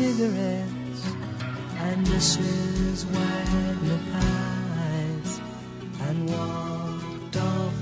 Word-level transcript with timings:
cigarettes 0.00 1.02
and 1.86 2.06
Mrs. 2.06 3.04
Wagner 3.12 4.00
pies 4.12 5.32
and 6.06 6.16
walked 6.30 7.36
off 7.36 7.74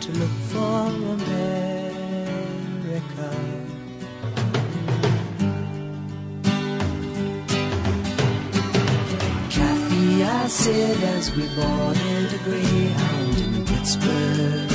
to 0.00 0.10
look 0.20 0.36
for 0.52 0.80
America. 1.16 1.70
Kathy, 9.50 10.24
I 10.24 10.46
said 10.48 10.98
as 11.16 11.26
we 11.36 11.44
boarded 11.56 12.28
a 12.32 12.40
Greyhound 12.46 13.36
in 13.44 13.52
Pittsburgh. 13.66 14.70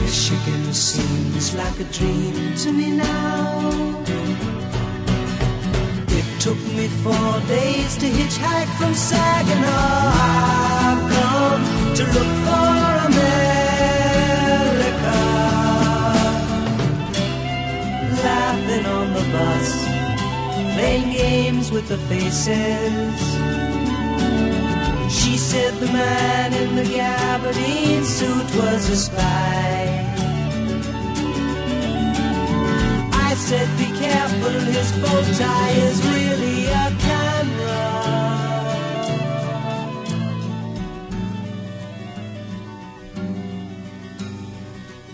Michigan 0.00 0.64
seems 0.72 1.46
like 1.56 1.78
a 1.80 1.84
dream 1.98 2.54
to 2.62 2.70
me 2.72 2.90
now. 2.92 3.47
Me 6.78 6.86
four 7.02 7.40
days 7.48 7.96
to 7.96 8.06
hitchhike 8.06 8.72
from 8.78 8.94
Saginaw. 8.94 10.12
I've 10.86 11.02
come 11.14 11.62
to 11.98 12.02
look 12.14 12.30
for 12.46 12.78
America. 13.10 14.38
Laughing 18.26 18.86
on 18.96 19.06
the 19.16 19.24
bus 19.34 19.68
playing 20.74 21.10
games 21.10 21.66
with 21.72 21.86
the 21.88 21.98
faces. 22.10 23.18
She 25.18 25.36
said 25.36 25.72
the 25.84 25.90
man 26.00 26.52
in 26.62 26.76
the 26.76 26.84
gabardine 26.84 28.04
suit 28.04 28.48
was 28.60 28.82
a 28.88 28.96
spy. 28.96 29.78
I 33.28 33.34
said, 33.34 33.68
be 33.78 33.88
careful, 34.04 34.56
his 34.76 34.90
bow 35.02 35.22
tie 35.40 35.74
is 35.88 35.98
really 36.06 36.47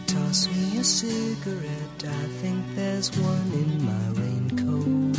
Toss 0.06 0.48
me 0.48 0.78
a 0.78 0.84
cigarette, 0.84 2.04
I 2.04 2.26
think 2.40 2.60
there's 2.74 3.10
one 3.18 3.52
in 3.62 3.84
my 3.84 4.06
raincoat. 4.20 5.16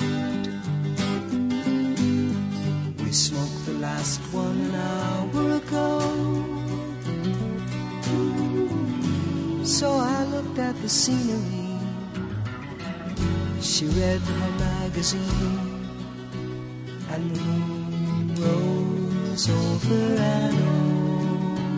We 3.03 3.11
smoked 3.11 3.65
the 3.65 3.73
last 3.79 4.21
one 4.33 4.59
an 4.61 4.75
hour 4.75 5.51
ago. 5.61 5.89
So 9.63 9.91
I 9.91 10.23
looked 10.25 10.59
at 10.59 10.75
the 10.81 10.89
scenery. 10.89 11.79
She 13.61 13.85
read 13.87 14.21
her 14.21 14.51
magazine, 14.59 15.74
and 17.15 17.31
the 17.31 17.41
moon 17.41 18.35
rose 18.43 19.49
over 19.49 20.01
an 20.19 20.53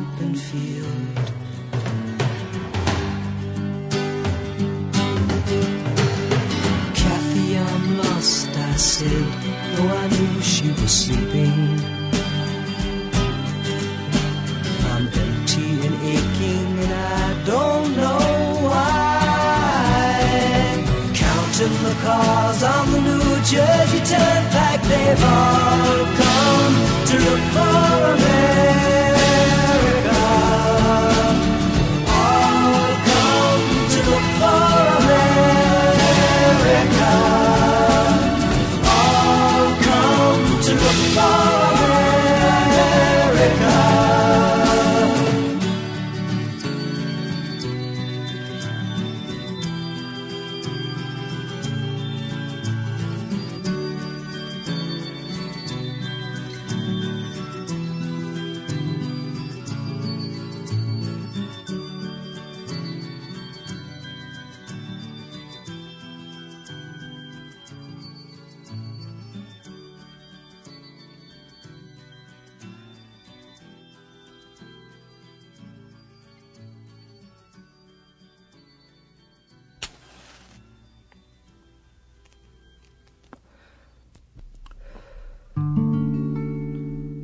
open 0.09 0.33
field. 0.33 1.15
Kathy, 6.95 7.47
I'm 7.55 7.85
lost, 7.99 8.49
I 8.49 8.75
said, 8.77 9.27
though 9.75 9.91
I 10.01 10.07
knew 10.07 10.41
she 10.41 10.67
was 10.69 10.91
sleeping. 11.03 11.61
I'm 14.91 15.05
empty 15.25 15.69
and 15.85 15.97
aching, 16.15 16.71
and 16.83 16.93
I 16.93 17.43
don't 17.45 17.89
know 17.95 18.21
why. 18.69 18.97
Counting 21.13 21.77
the 21.83 21.95
cars 22.01 22.63
on 22.63 22.85
the 22.91 23.01
New 23.01 23.35
Jersey. 23.43 23.86
They've 25.07 26.26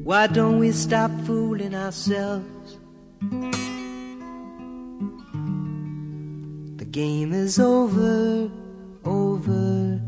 Why 0.03 0.27
don't 0.27 0.59
we 0.59 0.73
stop 0.73 1.11
fooling 1.25 1.73
ourselves? 1.73 2.77
The 6.75 6.85
game 6.91 7.31
is 7.31 7.57
over, 7.57 8.51
over, 9.05 10.01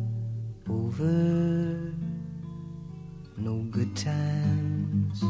over. 0.70 1.94
No 3.38 3.64
good 3.72 3.96
times, 3.96 5.24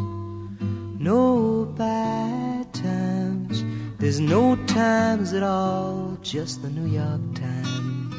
no 0.99 1.65
bad 1.77 2.73
times. 2.73 3.63
There's 3.99 4.19
no 4.19 4.55
times 4.65 5.33
at 5.33 5.43
all, 5.43 6.17
just 6.23 6.63
the 6.63 6.71
New 6.71 6.87
York 6.87 7.21
Times. 7.35 8.15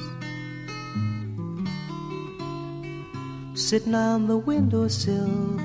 Sitting 3.60 3.96
on 3.96 4.28
the 4.28 4.36
windowsill 4.36 5.55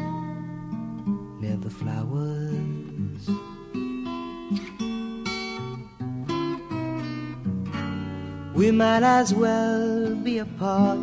might 9.02 9.22
as 9.22 9.34
well 9.34 10.16
be 10.16 10.38
apart. 10.38 11.00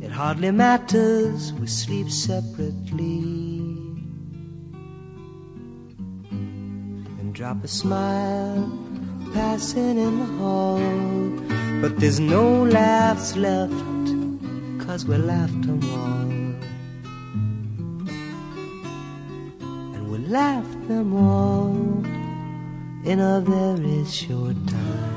It 0.00 0.12
hardly 0.12 0.52
matters, 0.52 1.52
we 1.54 1.66
sleep 1.66 2.08
separately. 2.08 3.18
And 7.18 7.34
drop 7.34 7.64
a 7.64 7.68
smile 7.68 8.70
passing 9.34 9.98
in 9.98 10.18
the 10.20 10.30
hall. 10.38 10.78
But 11.80 11.98
there's 11.98 12.20
no 12.20 12.62
laughs 12.62 13.34
left, 13.34 14.06
cause 14.86 15.04
we 15.04 15.16
laughed 15.16 15.62
them 15.62 15.80
short 24.16 24.56
time. 24.66 25.15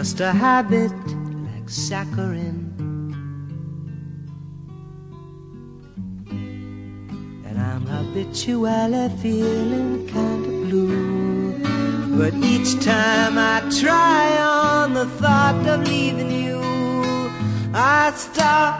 Just 0.00 0.20
a 0.20 0.30
habit 0.30 0.92
like 1.48 1.66
saccharin. 1.66 2.58
And 7.46 7.56
I'm 7.58 7.84
habitually 7.84 9.08
feeling 9.20 10.06
kind 10.06 10.42
of 10.50 10.54
blue. 10.64 11.58
But 12.16 12.32
each 12.34 12.70
time 12.80 13.38
I 13.38 13.56
try 13.80 14.24
on 14.38 14.94
the 14.94 15.06
thought 15.20 15.66
of 15.66 15.80
leaving 15.88 16.30
you, 16.30 16.60
I 17.74 18.12
stop. 18.14 18.74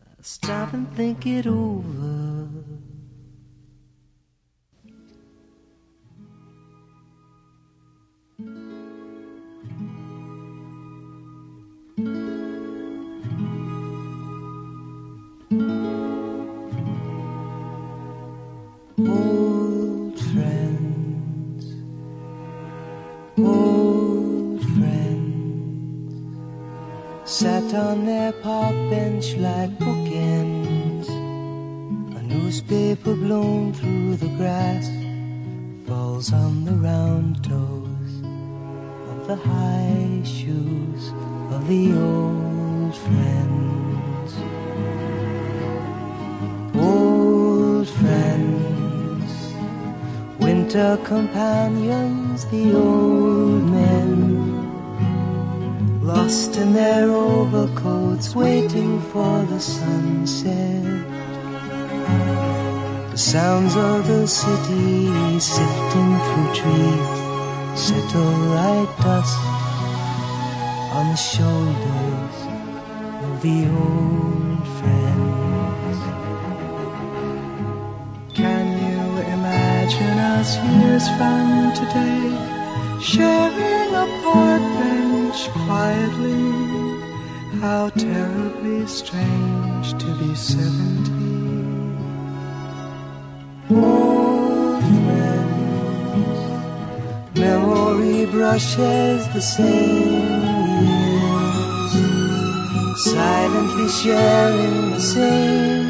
I 0.00 0.22
stop 0.22 0.72
and 0.72 0.92
think 0.96 1.26
it 1.28 1.46
over. 1.46 1.61
On 27.74 28.04
their 28.04 28.32
park 28.32 28.74
bench 28.90 29.34
like 29.36 29.70
bookends. 29.78 31.08
A 32.18 32.22
newspaper 32.22 33.14
blown 33.14 33.72
through 33.72 34.16
the 34.16 34.28
grass 34.36 34.90
falls 35.86 36.32
on 36.32 36.64
the 36.64 36.72
round 36.72 37.42
toes 37.42 38.12
of 39.12 39.26
the 39.26 39.36
high 39.36 40.20
shoes 40.24 41.12
of 41.50 41.66
the 41.66 41.94
old 41.94 42.94
friends. 43.06 44.32
Old 46.76 47.88
friends, 47.88 49.32
winter 50.38 50.98
companions, 51.04 52.44
the 52.46 52.74
old 52.74 53.64
men, 53.70 53.81
lost 56.22 56.56
in 56.56 56.72
their 56.72 57.10
overcoats, 57.10 58.34
waiting 58.34 59.00
for 59.10 59.34
the 59.50 59.58
sunset. 59.58 60.84
The 63.12 63.18
sounds 63.34 63.74
of 63.76 64.06
the 64.06 64.26
city 64.26 65.40
sifting 65.40 66.12
through 66.26 66.50
trees 66.60 67.18
settle 67.86 68.36
like 68.60 68.90
dust 69.04 69.40
on 70.98 71.04
the 71.12 71.20
shoulders 71.32 72.36
of 73.26 73.34
the 73.44 73.58
old 73.84 74.62
friends. 74.78 75.98
Can 78.40 78.64
you 78.84 79.00
imagine 79.38 80.18
us 80.36 80.50
years 80.70 81.06
from 81.16 81.46
today 81.80 82.26
sharing 83.10 83.90
a 84.04 84.06
quietly? 85.64 86.52
How 87.60 87.88
terribly 87.90 88.86
strange 88.86 89.94
to 89.98 90.06
be 90.20 90.34
seventy. 90.34 91.12
Old 93.70 94.82
friends, 94.82 96.38
memory 97.38 98.26
brushes 98.26 99.28
the 99.32 99.40
same 99.40 100.42
years, 100.84 101.92
silently 103.04 103.88
sharing 103.88 104.90
the 104.90 105.00
same 105.00 105.81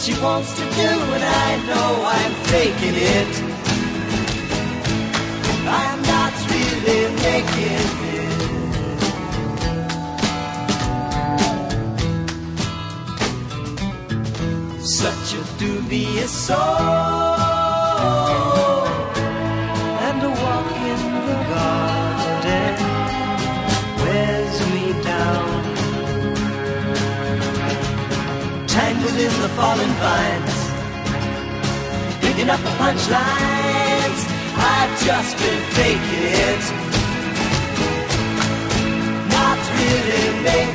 she 0.00 0.18
wants 0.22 0.54
to 0.54 0.64
do, 0.70 0.89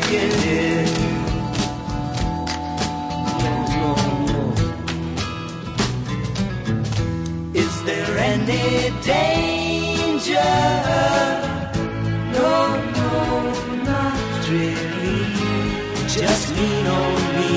making 0.08 0.66
there 7.86 8.18
any 8.18 8.90
danger? 9.02 10.52
No, 12.34 12.52
no, 12.98 13.14
not 13.84 14.50
really. 14.50 15.26
Just 16.08 16.56
lean 16.56 16.88
on 16.88 17.16
me. 17.38 17.54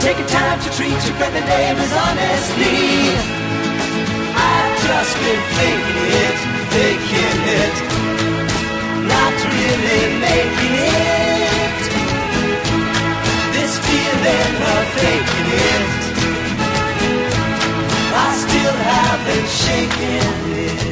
Take 0.00 0.18
a 0.18 0.26
time 0.26 0.58
to 0.60 0.70
treat 0.76 1.00
your 1.06 1.16
brother 1.18 1.44
neighbors 1.46 1.92
honestly. 2.06 3.34
I've 4.36 4.76
just 4.82 5.14
been 5.22 5.42
faking 5.56 6.10
it, 6.26 6.63
faking 6.74 7.40
it, 7.62 7.76
not 9.14 9.34
really 9.54 10.04
making 10.28 10.74
it 10.74 11.80
this 13.54 13.74
feeling 13.86 14.56
of 14.74 14.84
faking 14.98 15.50
it. 15.70 15.88
I 18.26 18.28
still 18.44 18.76
haven't 18.92 19.50
shaken 19.64 20.30
it. 20.66 20.82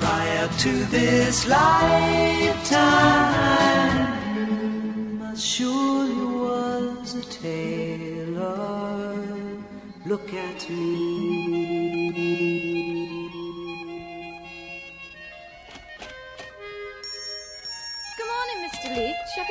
Prior 0.00 0.48
to 0.64 0.72
this 0.96 1.36
lifetime, 1.46 2.86
I 5.22 5.34
surely 5.34 6.24
was 6.44 7.08
a 7.14 7.24
tailor. 7.42 8.86
Look 10.06 10.32
at 10.32 10.70
me. 10.70 11.35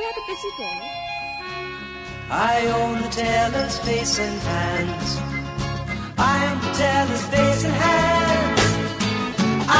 Had 0.05 0.17
a 0.21 0.25
busy 0.29 0.51
day? 0.57 0.81
I 2.29 2.55
own 2.79 3.01
the 3.01 3.09
teller's 3.09 3.77
face 3.85 4.19
and 4.19 4.38
hands. 4.53 5.09
I'm 6.17 6.55
the 6.65 6.71
teller's 6.81 7.25
face 7.33 7.62
and 7.65 7.77
hands. 7.88 8.65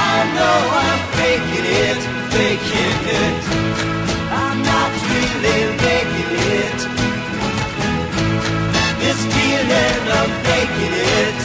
I 0.10 0.14
know 0.36 0.60
I'm 0.86 1.02
faking 1.20 1.68
it, 1.86 2.02
faking 2.34 3.02
it. 3.24 3.42
I'm 4.44 4.60
not 4.74 4.92
really 5.12 5.62
making 5.90 6.32
it. 6.62 6.80
This 9.02 9.20
feeling 9.34 10.06
of 10.20 10.30
faking 10.48 10.96
it. 11.22 11.40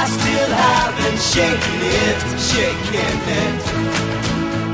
I 0.00 0.02
still 0.16 0.50
haven't 0.64 1.20
shaken 1.34 1.78
it, 2.04 2.20
shaken 2.52 3.16
it. 3.44 4.27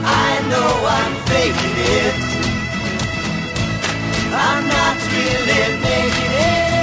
I 0.07 0.41
know 0.51 0.71
I'm 0.99 1.15
faking 1.27 1.77
it. 1.97 2.15
I'm 4.33 4.67
not 4.69 4.97
really 5.13 5.81
making 5.83 6.33
it. 6.33 6.74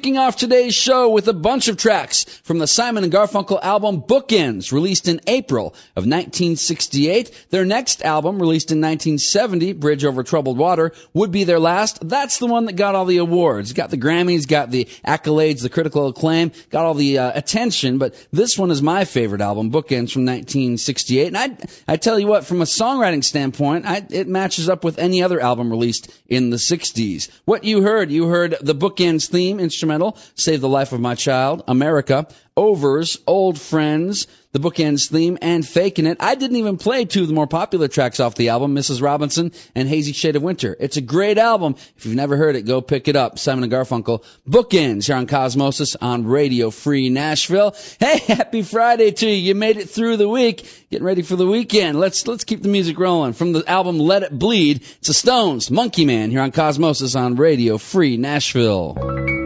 Kicking 0.00 0.16
off 0.16 0.36
today's 0.36 0.74
show 0.74 1.10
with 1.10 1.28
a 1.28 1.34
bunch 1.34 1.68
of 1.68 1.76
tracks 1.76 2.24
from 2.50 2.58
the 2.58 2.66
Simon 2.66 3.04
and 3.04 3.12
Garfunkel 3.12 3.62
album 3.62 4.02
Bookends, 4.02 4.72
released 4.72 5.06
in 5.06 5.20
April 5.28 5.66
of 5.94 6.04
1968. 6.04 7.46
Their 7.50 7.64
next 7.64 8.02
album, 8.02 8.40
released 8.40 8.72
in 8.72 8.80
1970, 8.80 9.74
Bridge 9.74 10.04
Over 10.04 10.24
Troubled 10.24 10.58
Water, 10.58 10.90
would 11.14 11.30
be 11.30 11.44
their 11.44 11.60
last. 11.60 12.08
That's 12.08 12.38
the 12.38 12.48
one 12.48 12.64
that 12.64 12.72
got 12.72 12.96
all 12.96 13.04
the 13.04 13.18
awards. 13.18 13.72
Got 13.72 13.90
the 13.90 13.96
Grammys, 13.96 14.48
got 14.48 14.72
the 14.72 14.86
accolades, 15.06 15.62
the 15.62 15.68
critical 15.68 16.08
acclaim, 16.08 16.50
got 16.70 16.84
all 16.84 16.94
the 16.94 17.18
uh, 17.18 17.30
attention, 17.38 17.98
but 17.98 18.16
this 18.32 18.58
one 18.58 18.72
is 18.72 18.82
my 18.82 19.04
favorite 19.04 19.42
album, 19.42 19.70
Bookends 19.70 20.10
from 20.10 20.24
1968. 20.24 21.28
And 21.28 21.38
I, 21.38 21.56
I 21.86 21.96
tell 21.98 22.18
you 22.18 22.26
what, 22.26 22.44
from 22.44 22.62
a 22.62 22.64
songwriting 22.64 23.22
standpoint, 23.22 23.86
I, 23.86 24.04
it 24.10 24.26
matches 24.26 24.68
up 24.68 24.82
with 24.82 24.98
any 24.98 25.22
other 25.22 25.38
album 25.38 25.70
released 25.70 26.10
in 26.26 26.50
the 26.50 26.56
60s. 26.56 27.30
What 27.44 27.62
you 27.62 27.82
heard, 27.82 28.10
you 28.10 28.26
heard 28.26 28.56
the 28.60 28.74
Bookends 28.74 29.30
theme, 29.30 29.60
instrumental, 29.60 30.18
Save 30.34 30.62
the 30.62 30.68
Life 30.68 30.90
of 30.90 30.98
My 30.98 31.14
Child, 31.14 31.62
America, 31.68 32.26
Overs, 32.56 33.16
Old 33.26 33.58
Friends, 33.58 34.26
the 34.52 34.58
Bookends 34.58 35.08
theme, 35.08 35.38
and 35.40 35.66
Faking 35.66 36.06
It. 36.06 36.18
I 36.20 36.34
didn't 36.34 36.56
even 36.56 36.76
play 36.76 37.04
two 37.04 37.22
of 37.22 37.28
the 37.28 37.34
more 37.34 37.46
popular 37.46 37.88
tracks 37.88 38.20
off 38.20 38.34
the 38.34 38.48
album, 38.48 38.74
Mrs. 38.74 39.00
Robinson 39.00 39.52
and 39.74 39.88
Hazy 39.88 40.12
Shade 40.12 40.36
of 40.36 40.42
Winter. 40.42 40.76
It's 40.80 40.96
a 40.96 41.00
great 41.00 41.38
album. 41.38 41.76
If 41.96 42.04
you've 42.04 42.16
never 42.16 42.36
heard 42.36 42.56
it, 42.56 42.66
go 42.66 42.80
pick 42.80 43.08
it 43.08 43.16
up. 43.16 43.38
Simon 43.38 43.64
and 43.64 43.72
Garfunkel, 43.72 44.24
Bookends 44.48 45.06
here 45.06 45.16
on 45.16 45.26
Cosmosis 45.26 45.96
on 46.02 46.26
Radio 46.26 46.70
Free 46.70 47.08
Nashville. 47.08 47.74
Hey, 47.98 48.18
happy 48.26 48.62
Friday 48.62 49.12
to 49.12 49.26
you. 49.26 49.36
You 49.36 49.54
made 49.54 49.76
it 49.76 49.88
through 49.88 50.16
the 50.16 50.28
week. 50.28 50.86
Getting 50.90 51.06
ready 51.06 51.22
for 51.22 51.36
the 51.36 51.46
weekend. 51.46 52.00
Let's, 52.00 52.26
let's 52.26 52.44
keep 52.44 52.62
the 52.62 52.68
music 52.68 52.98
rolling. 52.98 53.32
From 53.32 53.52
the 53.52 53.64
album 53.70 53.98
Let 53.98 54.24
It 54.24 54.38
Bleed, 54.38 54.82
it's 54.98 55.08
the 55.08 55.14
Stones, 55.14 55.70
Monkey 55.70 56.04
Man 56.04 56.30
here 56.30 56.42
on 56.42 56.52
Cosmosis 56.52 57.18
on 57.18 57.36
Radio 57.36 57.78
Free 57.78 58.16
Nashville. 58.18 59.39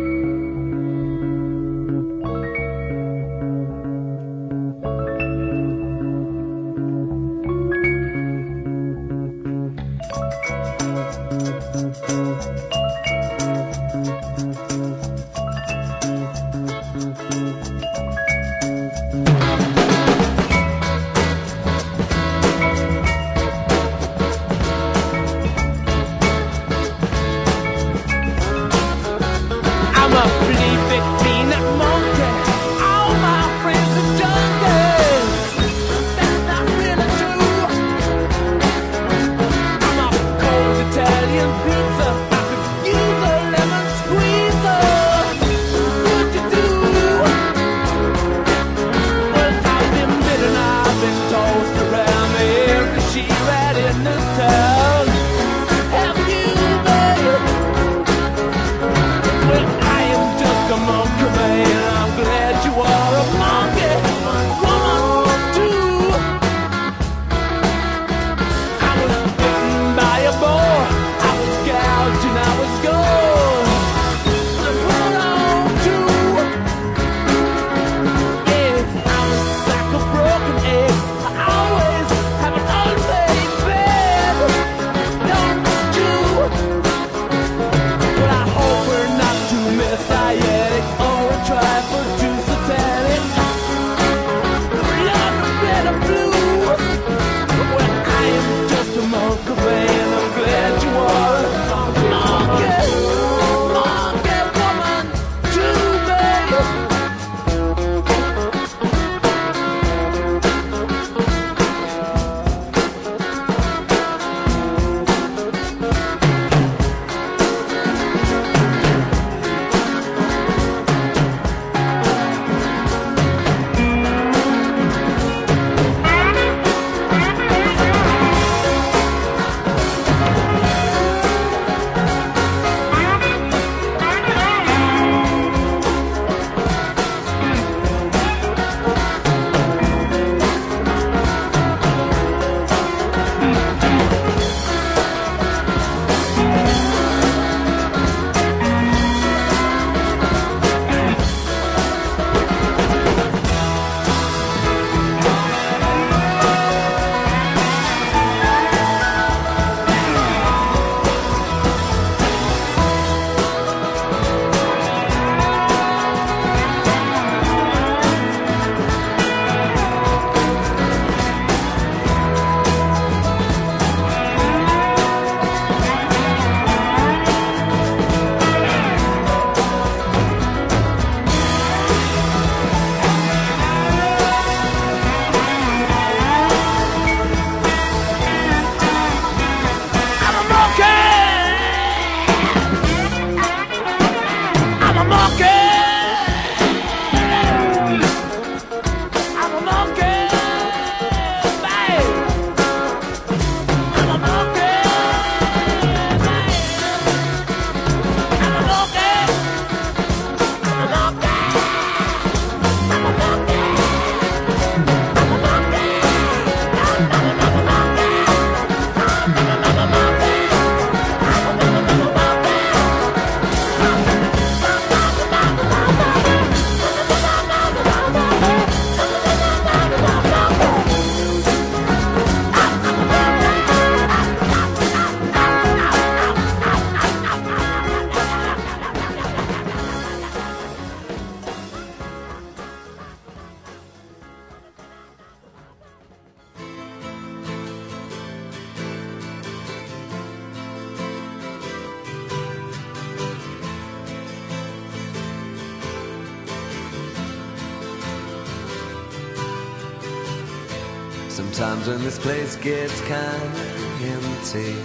Sometimes 261.35 261.89
when 261.89 262.01
this 262.05 262.17
place 262.17 262.55
gets 262.55 263.01
kind 263.01 263.43
of 263.43 264.03
empty. 264.03 264.77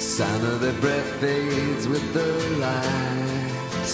Sound 0.00 0.42
of 0.42 0.60
their 0.60 0.72
breath 0.80 1.08
fades 1.20 1.86
with 1.86 2.02
the 2.12 2.26
light. 2.58 3.90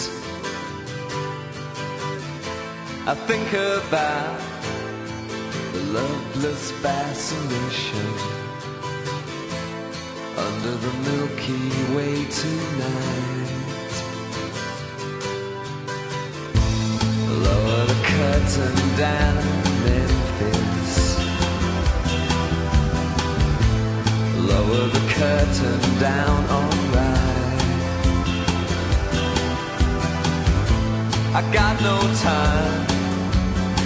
I 3.05 3.13
think 3.27 3.53
about 3.53 4.41
the 5.73 5.83
loveless 5.93 6.71
fascination 6.81 8.13
Under 10.37 10.75
the 10.75 10.93
Milky 11.05 11.69
Way 11.95 12.25
tonight. 12.31 13.56
Manhattan 18.47 18.97
down 18.97 19.35
Memphis. 19.83 21.19
Lower 24.37 24.87
the 24.87 25.03
curtain 25.13 25.79
down 25.99 26.45
on 26.45 26.69
right. 26.95 27.61
I 31.35 31.41
got 31.53 31.81
no 31.81 31.97
time 32.23 32.85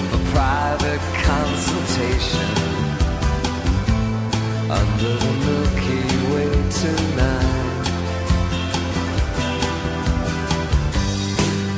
for 0.10 0.22
private 0.32 1.04
consultation 1.24 2.52
under 4.70 5.14
the 5.24 5.34
Milky 5.46 6.06
Way 6.32 6.52
tonight. 6.82 7.62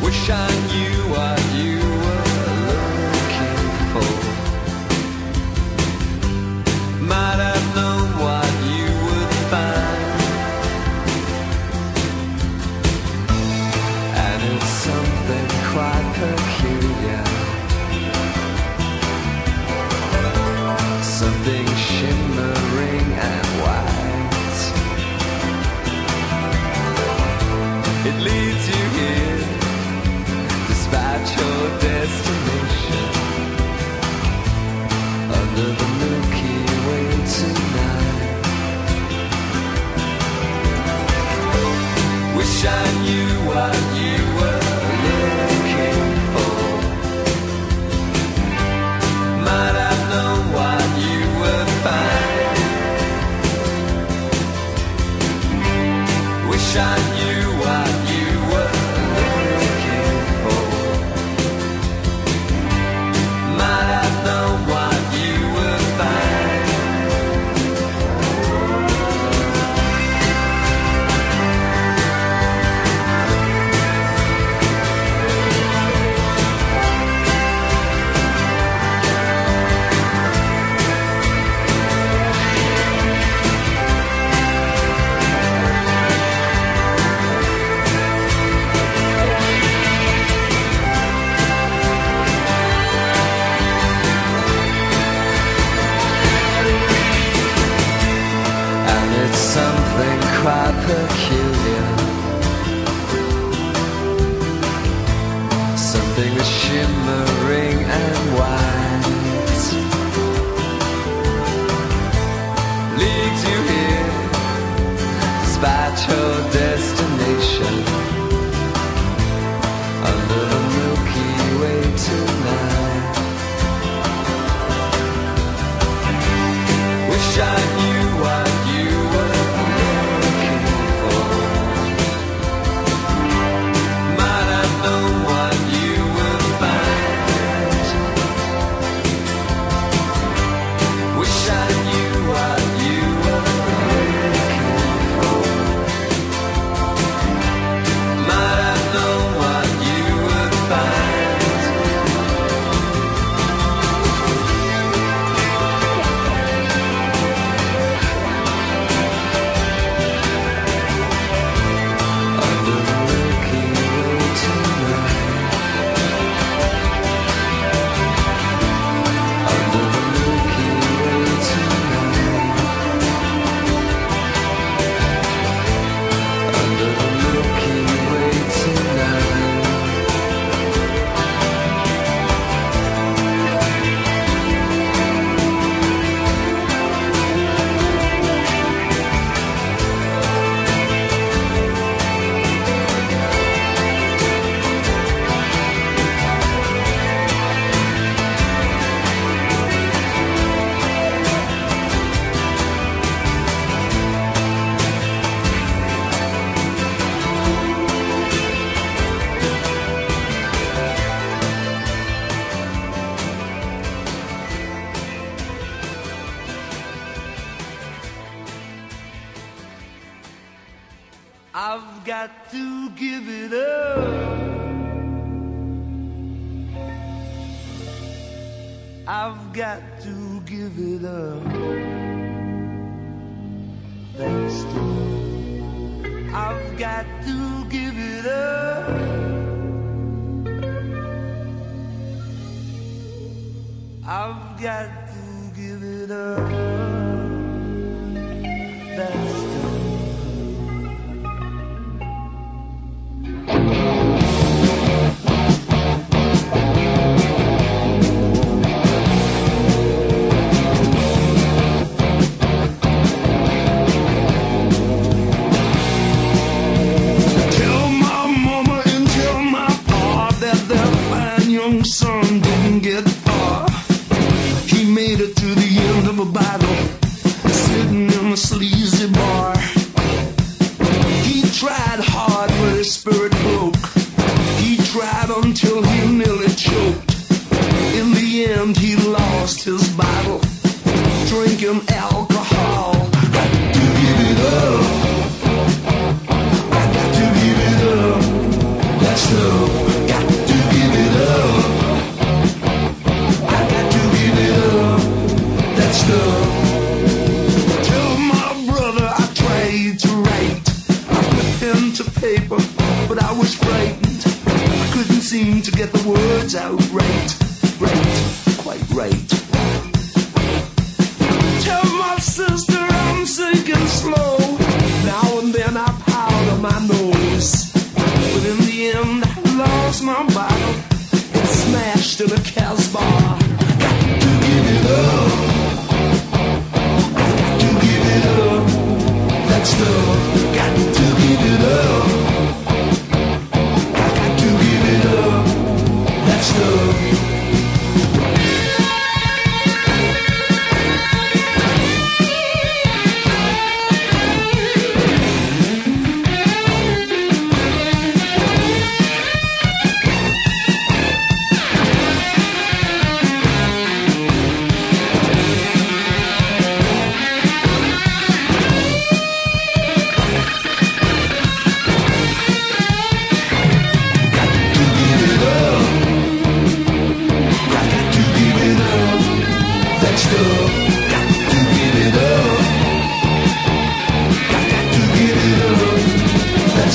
Wish 0.03 0.29
I 0.29 0.49
knew 0.67 0.97
what 1.13 1.41
you 1.55 1.72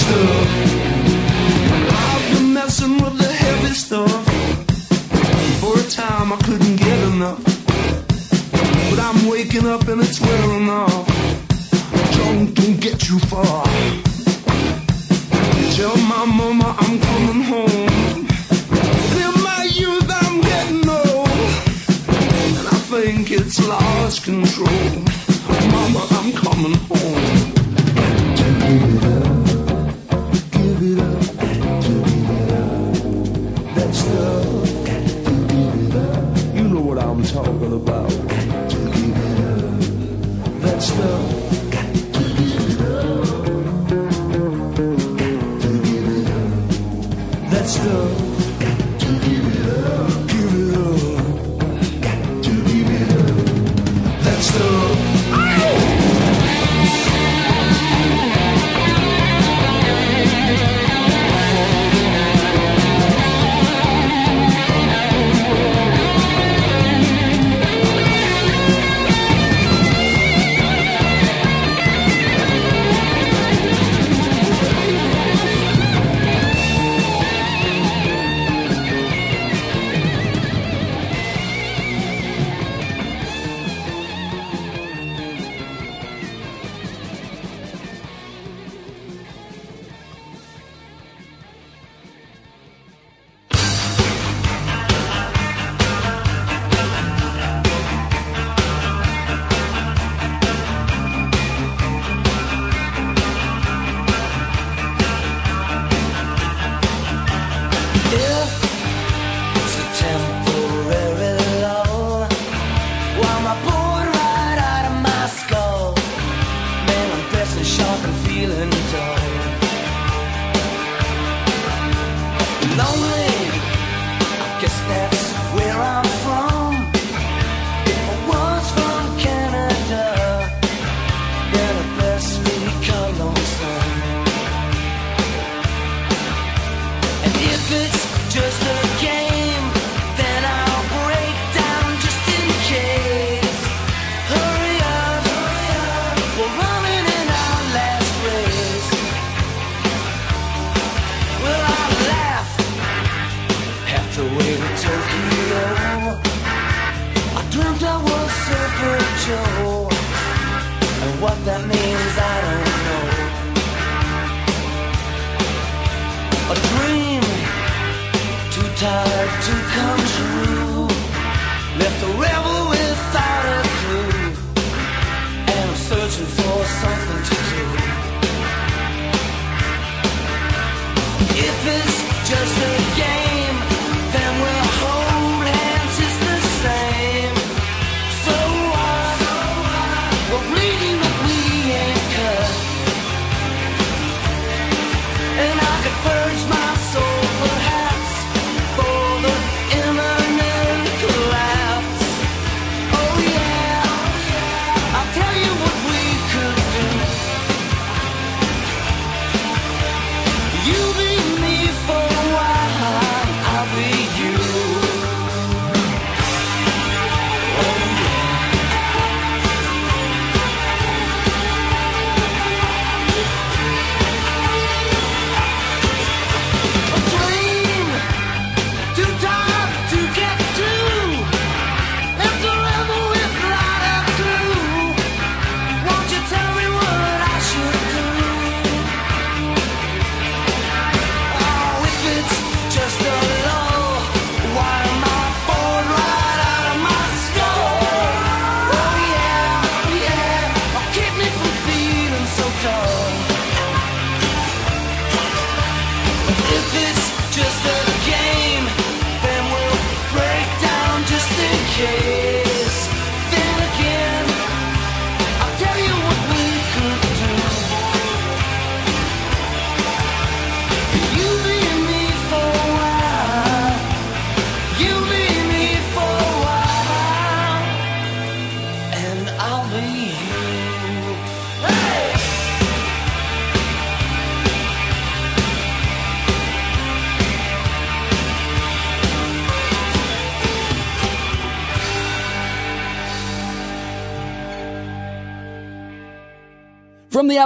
time 0.04 0.77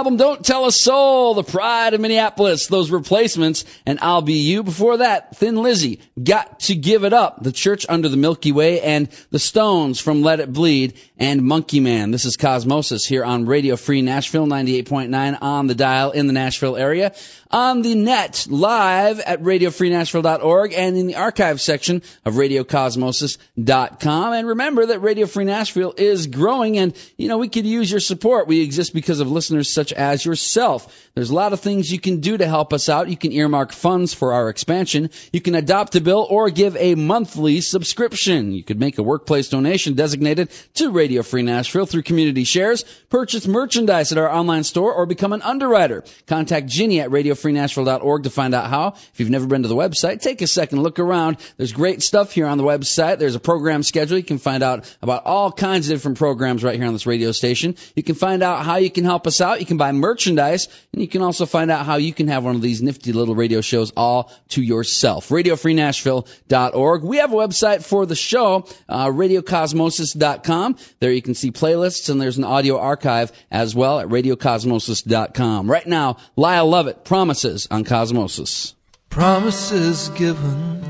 album 0.03 0.17
Don't 0.17 0.43
Tell 0.43 0.65
a 0.65 0.71
Soul, 0.73 1.33
The 1.33 1.45
Pride 1.45 1.93
of 1.93 2.01
Minneapolis, 2.01 2.67
those 2.67 2.91
replacements, 2.91 3.63
and 3.85 3.97
I'll 4.01 4.21
Be 4.21 4.33
You. 4.33 4.61
Before 4.61 4.97
that, 4.97 5.37
Thin 5.37 5.55
Lizzy, 5.55 6.01
Got 6.21 6.59
to 6.61 6.75
Give 6.75 7.05
It 7.05 7.13
Up, 7.13 7.41
The 7.41 7.53
Church 7.53 7.85
Under 7.87 8.09
the 8.09 8.17
Milky 8.17 8.51
Way, 8.51 8.81
and 8.81 9.07
The 9.29 9.39
Stones 9.39 10.01
from 10.01 10.21
Let 10.21 10.41
It 10.41 10.51
Bleed, 10.51 10.99
and 11.17 11.43
Monkey 11.43 11.79
Man. 11.79 12.11
This 12.11 12.25
is 12.25 12.35
Cosmosis 12.35 13.07
here 13.07 13.23
on 13.23 13.45
Radio 13.45 13.77
Free 13.77 14.01
Nashville, 14.01 14.45
98.9 14.45 15.37
on 15.41 15.67
the 15.67 15.75
dial 15.75 16.11
in 16.11 16.27
the 16.27 16.33
Nashville 16.33 16.75
area, 16.75 17.13
on 17.53 17.83
the 17.83 17.93
net, 17.93 18.47
live 18.49 19.19
at 19.19 19.43
radiofreenashville.org, 19.43 20.73
and 20.73 20.97
in 20.97 21.05
the 21.05 21.15
archive 21.15 21.61
section 21.61 22.01
of 22.25 22.33
radiocosmosis.com. 22.33 24.33
And 24.33 24.47
remember 24.47 24.87
that 24.87 24.99
Radio 24.99 25.27
Free 25.27 25.45
Nashville 25.45 25.93
is 25.95 26.25
growing, 26.25 26.79
and, 26.79 26.97
you 27.15 27.27
know, 27.27 27.37
we 27.37 27.47
could 27.47 27.67
use 27.67 27.91
your 27.91 27.99
support. 27.99 28.47
We 28.47 28.61
exist 28.61 28.93
because 28.93 29.19
of 29.19 29.31
listeners 29.31 29.71
such 29.71 29.93
as 29.93 30.25
yourself. 30.25 31.09
There's 31.13 31.29
a 31.29 31.35
lot 31.35 31.53
of 31.53 31.59
things 31.59 31.91
you 31.91 31.99
can 31.99 32.21
do 32.21 32.37
to 32.37 32.47
help 32.47 32.73
us 32.73 32.89
out. 32.89 33.07
You 33.07 33.17
can 33.17 33.31
earmark 33.31 33.71
funds 33.71 34.15
for 34.15 34.33
our 34.33 34.49
expansion. 34.49 35.11
You 35.31 35.39
can 35.39 35.53
adopt 35.53 35.95
a 35.95 36.01
bill 36.01 36.25
or 36.31 36.49
give 36.49 36.75
a 36.77 36.95
monthly 36.95 37.61
subscription. 37.61 38.53
You 38.53 38.63
could 38.63 38.79
make 38.79 38.97
a 38.97 39.03
workplace 39.03 39.47
donation 39.47 39.93
designated 39.93 40.49
to 40.73 40.89
Radio 40.89 41.21
Free 41.21 41.43
Nashville 41.43 41.85
through 41.85 42.01
community 42.01 42.43
shares, 42.43 42.83
purchase 43.11 43.45
merchandise 43.45 44.11
at 44.11 44.17
our 44.17 44.31
online 44.31 44.63
store, 44.63 44.91
or 44.91 45.05
become 45.05 45.33
an 45.33 45.43
underwriter. 45.43 46.03
Contact 46.25 46.65
Ginny 46.65 46.99
at 46.99 47.11
radiofreenashville.org 47.43 48.23
to 48.23 48.29
find 48.29 48.53
out 48.53 48.69
how. 48.69 48.89
If 48.89 49.19
you've 49.19 49.29
never 49.29 49.47
been 49.47 49.63
to 49.63 49.67
the 49.67 49.75
website, 49.75 50.21
take 50.21 50.41
a 50.41 50.47
second, 50.47 50.81
look 50.81 50.99
around. 50.99 51.37
There's 51.57 51.71
great 51.71 52.01
stuff 52.01 52.31
here 52.31 52.47
on 52.47 52.57
the 52.57 52.63
website. 52.63 53.19
There's 53.19 53.35
a 53.35 53.39
program 53.39 53.83
schedule. 53.83 54.17
You 54.17 54.23
can 54.23 54.37
find 54.37 54.63
out 54.63 54.95
about 55.01 55.25
all 55.25 55.51
kinds 55.51 55.89
of 55.89 55.95
different 55.95 56.17
programs 56.17 56.63
right 56.63 56.75
here 56.75 56.87
on 56.87 56.93
this 56.93 57.05
radio 57.05 57.31
station. 57.31 57.75
You 57.95 58.03
can 58.03 58.15
find 58.15 58.43
out 58.43 58.65
how 58.65 58.77
you 58.77 58.89
can 58.89 59.03
help 59.03 59.27
us 59.27 59.41
out. 59.41 59.59
You 59.59 59.65
can 59.65 59.77
buy 59.77 59.91
merchandise 59.91 60.67
and 60.91 61.01
you 61.01 61.07
can 61.07 61.21
also 61.21 61.45
find 61.45 61.71
out 61.71 61.85
how 61.85 61.95
you 61.95 62.13
can 62.13 62.27
have 62.27 62.43
one 62.43 62.55
of 62.55 62.61
these 62.61 62.81
nifty 62.81 63.13
little 63.13 63.35
radio 63.35 63.61
shows 63.61 63.91
all 63.95 64.31
to 64.49 64.61
yourself. 64.61 65.29
RadioFreeNashville.org. 65.29 67.03
We 67.03 67.17
have 67.17 67.33
a 67.33 67.35
website 67.35 67.83
for 67.83 68.05
the 68.05 68.15
show, 68.15 68.67
uh, 68.89 69.07
RadioCosmosis.com. 69.07 70.77
There 70.99 71.11
you 71.11 71.21
can 71.21 71.33
see 71.33 71.51
playlists 71.51 72.09
and 72.09 72.21
there's 72.21 72.37
an 72.37 72.43
audio 72.43 72.77
archive 72.79 73.31
as 73.51 73.75
well 73.75 73.99
at 73.99 74.07
RadioCosmosis.com. 74.07 75.69
Right 75.69 75.87
now, 75.87 76.17
Lyle 76.35 76.67
Lovett 76.67 77.03
promises 77.33 77.67
on 77.71 77.83
Cosmosis. 77.83 78.75
Promises 79.09 80.09
given 80.09 80.83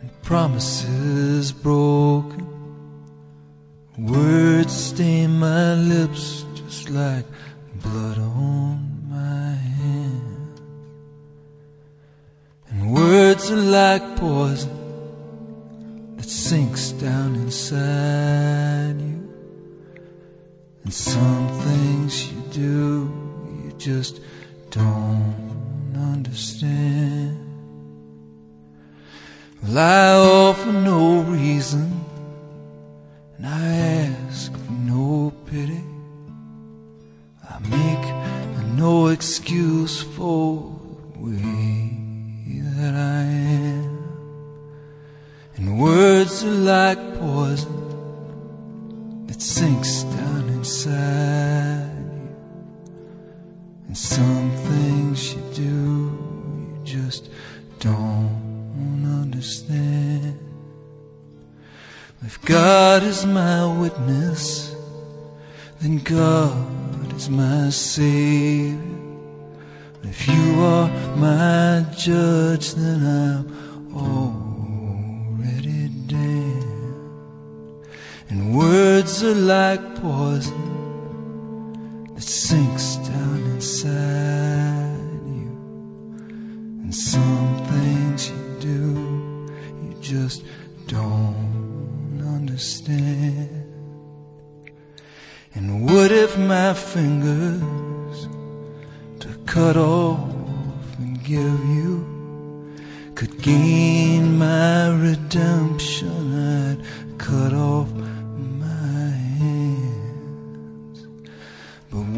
and 0.00 0.22
promises 0.22 1.52
broken. 1.52 2.44
Words 3.98 4.72
stain 4.72 5.38
my 5.38 5.74
lips 5.74 6.44
just 6.56 6.90
like 6.90 7.24
blood 7.76 8.18
on 8.18 9.06
my 9.08 9.54
hand. 9.54 10.60
And 12.70 12.92
words 12.92 13.48
are 13.52 13.56
like 13.56 14.16
poison 14.16 16.16
that 16.16 16.28
sinks 16.28 16.90
down 16.90 17.36
inside 17.36 19.00
you. 19.00 19.28
And 20.82 20.92
some 20.92 21.48
things 21.60 22.32
you 22.32 22.42
do, 22.50 23.12
you 23.64 23.72
just 23.78 24.20
don't 24.70 25.92
understand. 25.96 27.36
Well, 29.62 29.78
I 29.78 30.14
offer 30.14 30.72
no 30.72 31.20
reason, 31.22 32.04
and 33.36 33.46
I 33.46 34.14
ask 34.28 34.52
for 34.52 34.72
no 34.72 35.32
pity. 35.46 35.84
I 37.48 37.58
make 37.68 38.76
no 38.78 39.08
excuse 39.08 40.02
for 40.02 40.80
the 41.12 41.18
way 41.18 41.90
that 42.80 42.94
I 42.94 43.22
am. 43.22 43.98
And 45.56 45.78
words 45.78 46.42
are 46.44 46.50
like 46.50 46.98
poison 47.18 49.26
that 49.26 49.42
sinks 49.42 50.04
down 50.04 50.48
inside. 50.48 51.89
And 53.90 53.98
some 53.98 54.50
things 54.70 55.34
you 55.34 55.42
do, 55.52 56.14
you 56.60 56.80
just 56.84 57.28
don't 57.80 59.02
understand. 59.04 60.38
If 62.22 62.40
God 62.42 63.02
is 63.02 63.26
my 63.26 63.66
witness, 63.66 64.76
then 65.80 65.98
God 66.04 67.12
is 67.16 67.28
my 67.28 67.70
Savior. 67.70 68.78
If 70.04 70.28
you 70.28 70.60
are 70.60 70.88
my 71.16 71.84
judge, 71.96 72.74
then 72.74 73.04
I'm 73.04 73.44
already 73.92 75.88
damned. 76.06 77.84
And 78.28 78.54
words 78.54 79.24
are 79.24 79.34
like 79.34 79.96
poison 79.96 80.54
that 82.14 82.22
sinks 82.22 82.99
inside 83.70 85.20
you. 85.26 85.52
And 86.82 86.94
some 86.94 87.64
things 87.66 88.30
you 88.30 88.56
do, 88.58 89.54
you 89.84 89.94
just 90.00 90.42
don't 90.88 92.20
understand. 92.36 93.48
And 95.54 95.84
what 95.88 96.10
if 96.10 96.36
my 96.36 96.74
fingers 96.74 98.28
to 99.20 99.28
cut 99.46 99.76
off 99.76 100.18
and 100.98 101.22
give 101.22 101.60
you 101.76 101.94
could 103.14 103.40
gain 103.40 104.36
my 104.36 104.88
redemption? 104.88 106.16
I'd 106.34 107.18
cut 107.18 107.52
off. 107.52 107.88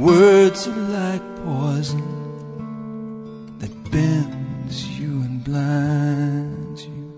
words 0.02 0.66
are 0.66 0.88
like 0.88 1.31
prison 1.82 3.58
that 3.58 3.72
bends 3.90 4.86
you 5.00 5.20
and 5.22 5.42
blinds 5.42 6.86
you. 6.86 7.12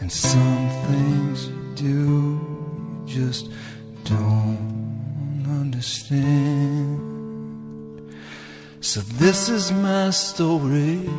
And 0.00 0.10
some 0.10 0.70
things 0.88 1.48
you 1.48 1.72
do, 1.74 2.40
you 3.04 3.06
just 3.06 3.50
don't 4.04 5.44
understand. 5.60 7.02
So 8.80 9.00
this 9.20 9.50
is 9.50 9.70
my 9.72 10.08
story, 10.08 11.10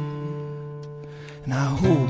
and 1.44 1.54
I 1.54 1.66
hope 1.84 2.10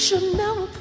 should 0.00 0.22
never 0.34 0.79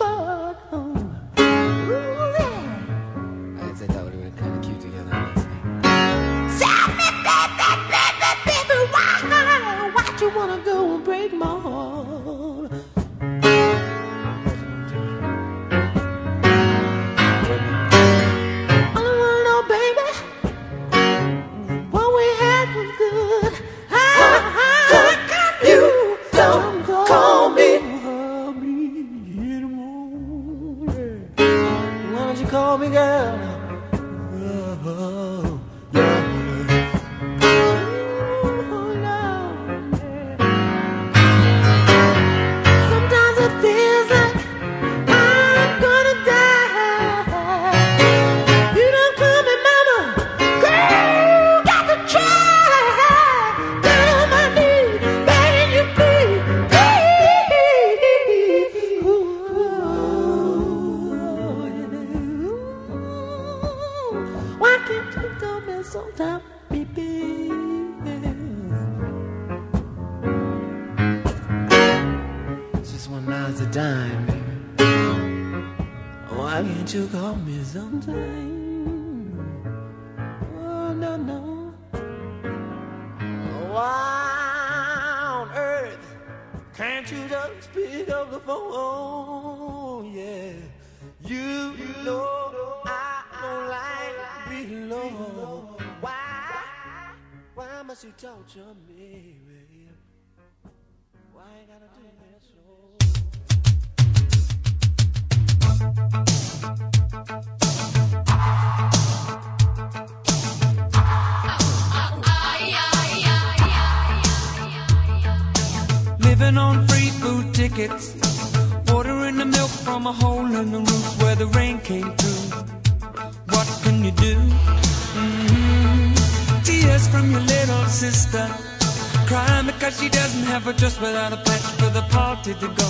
to 132.60 132.68
go. 132.68 132.89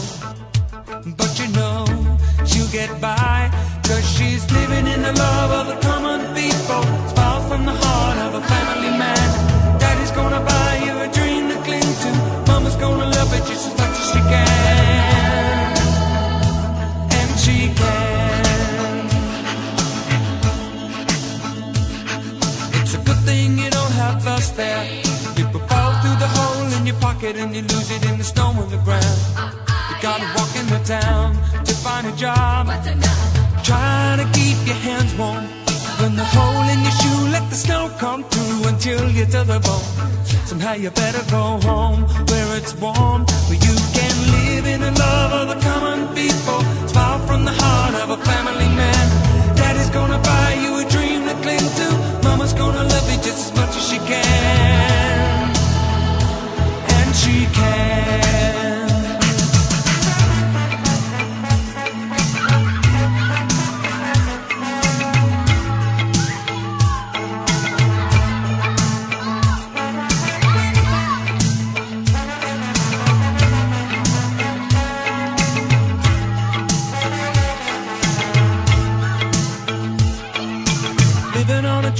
you 40.76 40.92
better 40.92 41.24
go 41.32 41.60
home. 41.62 42.29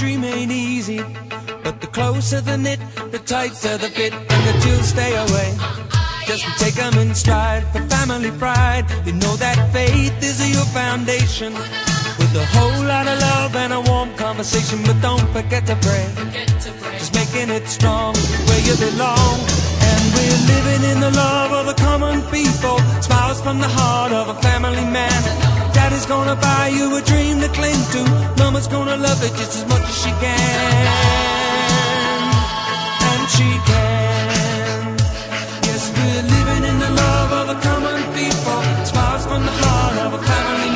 dream 0.00 0.24
ain't 0.24 0.50
easy. 0.50 1.02
But 1.62 1.82
the 1.82 1.86
closer 1.86 2.40
the 2.40 2.56
knit, 2.56 2.80
the 3.12 3.18
tighter 3.18 3.76
the 3.76 3.90
fit, 3.96 4.14
and 4.14 4.42
the 4.48 4.54
two 4.64 4.78
stay 4.82 5.12
away. 5.24 5.50
Just 6.26 6.44
take 6.58 6.74
them 6.74 6.94
in 7.02 7.14
stride 7.14 7.64
for 7.70 7.82
family 7.94 8.30
pride. 8.42 8.86
You 9.04 9.12
know 9.12 9.36
that 9.36 9.58
faith 9.74 10.16
is 10.22 10.38
your 10.56 10.64
foundation. 10.80 11.52
With 12.18 12.32
a 12.44 12.46
whole 12.56 12.82
lot 12.92 13.06
of 13.12 13.18
love 13.28 13.54
and 13.56 13.72
a 13.74 13.80
warm 13.90 14.10
conversation, 14.16 14.78
but 14.86 14.96
don't 15.02 15.28
forget 15.36 15.66
to 15.66 15.76
pray. 15.86 16.06
Just 16.96 17.12
making 17.14 17.50
it 17.50 17.66
strong 17.68 18.14
where 18.48 18.62
you 18.68 18.74
belong. 18.88 19.36
And 19.90 20.02
we're 20.16 20.42
living 20.54 20.82
in 20.92 21.00
the 21.00 21.10
love 21.10 21.52
of 21.52 21.64
the 21.70 21.76
common 21.82 22.22
people. 22.32 22.78
Smiles 23.02 23.42
from 23.42 23.58
the 23.60 23.68
heart 23.68 24.12
of 24.12 24.34
a 24.34 24.36
family 24.40 24.86
man. 24.96 25.59
Daddy's 25.72 26.06
gonna 26.06 26.36
buy 26.36 26.68
you 26.68 26.96
a 26.96 27.02
dream 27.02 27.40
to 27.40 27.48
cling 27.48 27.82
to. 27.94 28.02
Mama's 28.38 28.66
gonna 28.66 28.96
love 28.96 29.22
it 29.22 29.32
just 29.40 29.54
as 29.58 29.64
much 29.68 29.82
as 29.82 29.96
she 30.02 30.10
can. 30.24 30.86
And 33.10 33.22
she 33.36 33.48
can. 33.70 34.96
Yes, 35.68 35.82
we're 35.96 36.24
living 36.36 36.64
in 36.70 36.78
the 36.78 36.90
love 37.02 37.30
of 37.40 37.44
the 37.52 37.58
common 37.68 38.00
people. 38.18 38.60
Smiles 38.84 39.24
from 39.26 39.42
the 39.48 39.54
heart 39.62 39.96
of 40.06 40.14
a 40.14 40.22
family. 40.22 40.69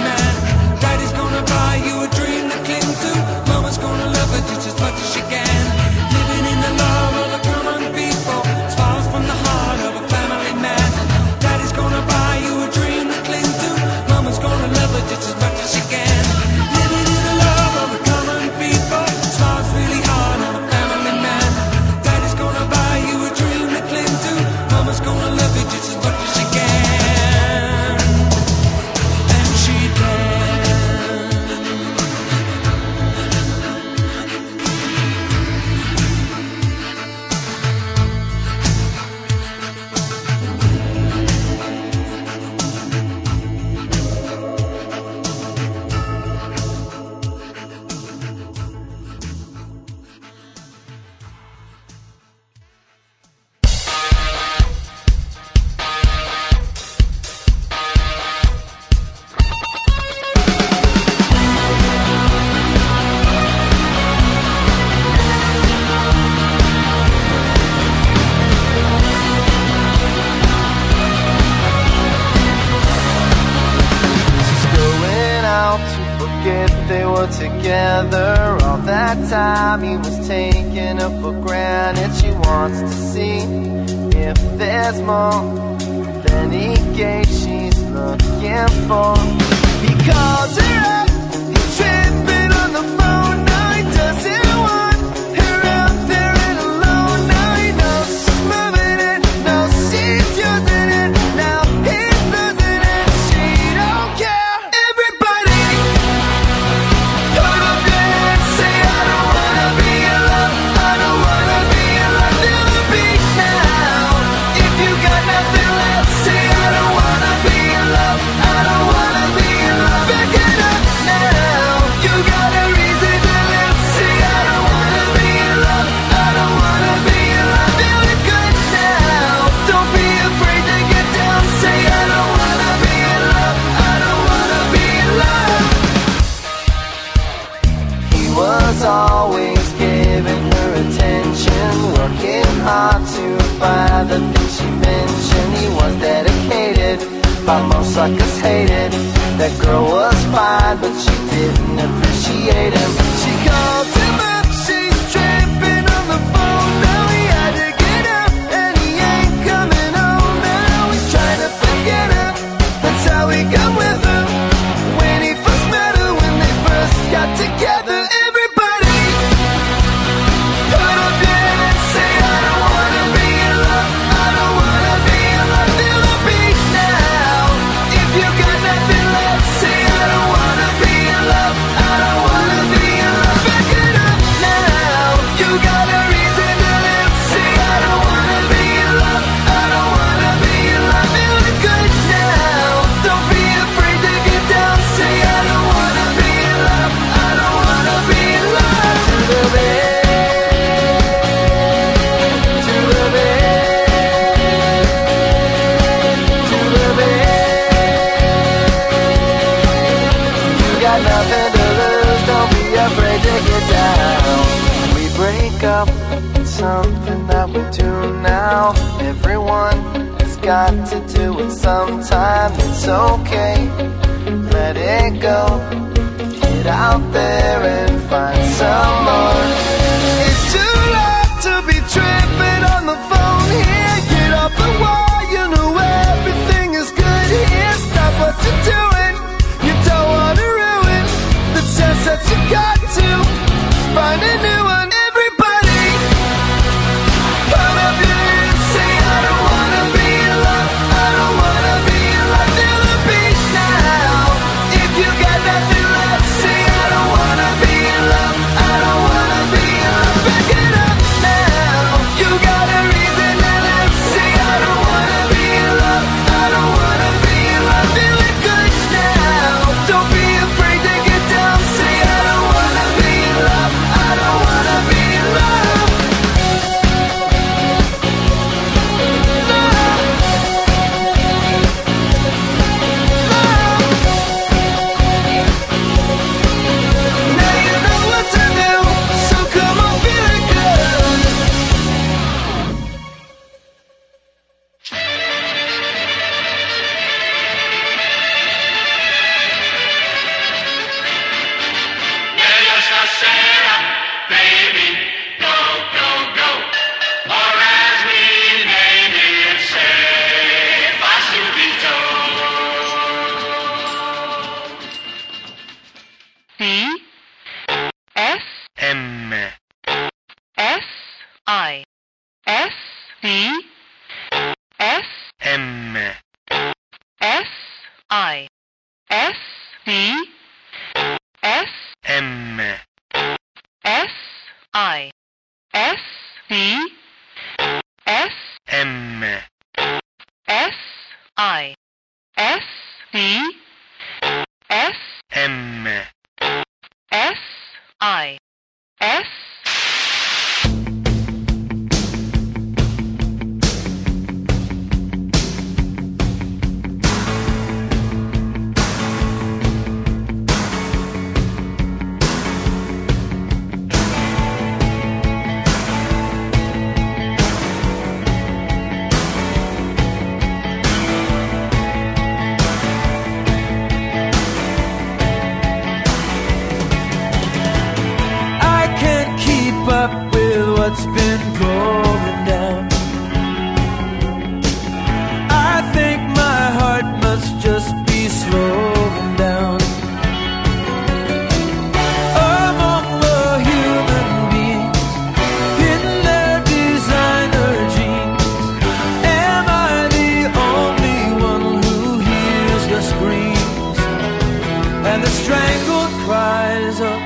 and 405.15 405.23
the 405.23 405.29
strangled 405.29 406.13
cries 406.27 406.99
of 407.01 407.17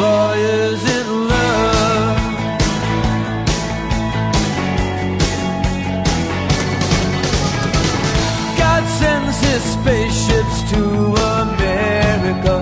lawyers 0.00 0.80
in 0.96 1.06
love. 1.28 2.18
God 8.62 8.82
sends 9.00 9.36
his 9.48 9.62
spaceships 9.76 10.56
to 10.70 10.82
America, 11.42 12.54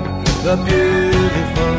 the 0.46 0.56
beautiful. 0.68 1.74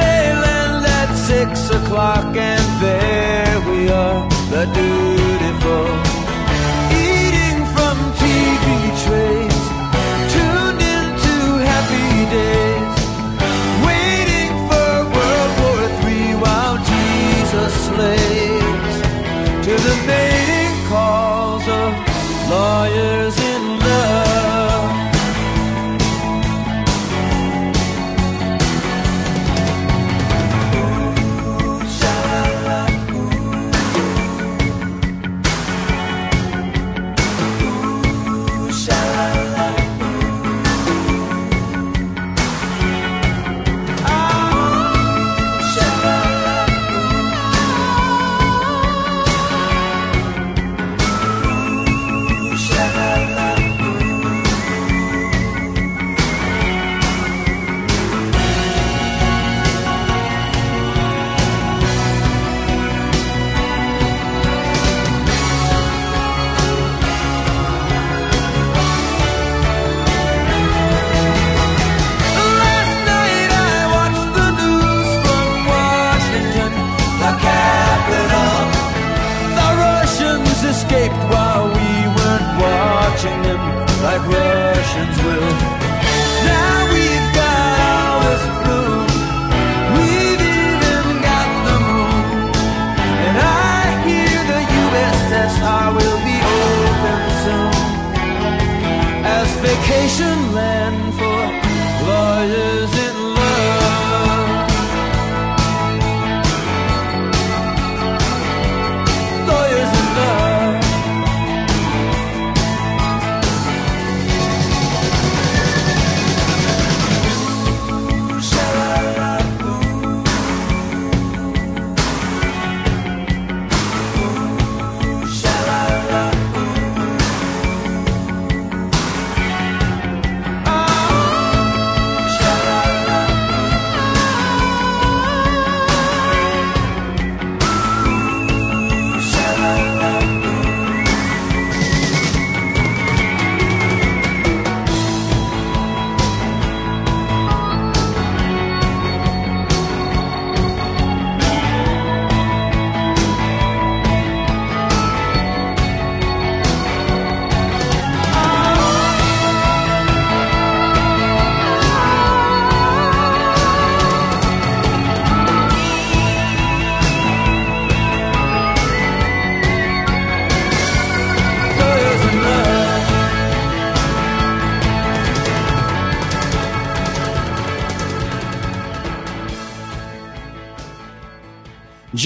They 0.00 0.22
land 0.44 0.84
at 1.00 1.10
six 1.14 1.70
o'clock, 1.70 2.36
and 2.36 2.66
there 2.84 3.58
we 3.70 3.88
are, 3.88 4.28
the 4.50 4.64
dude. 4.74 5.09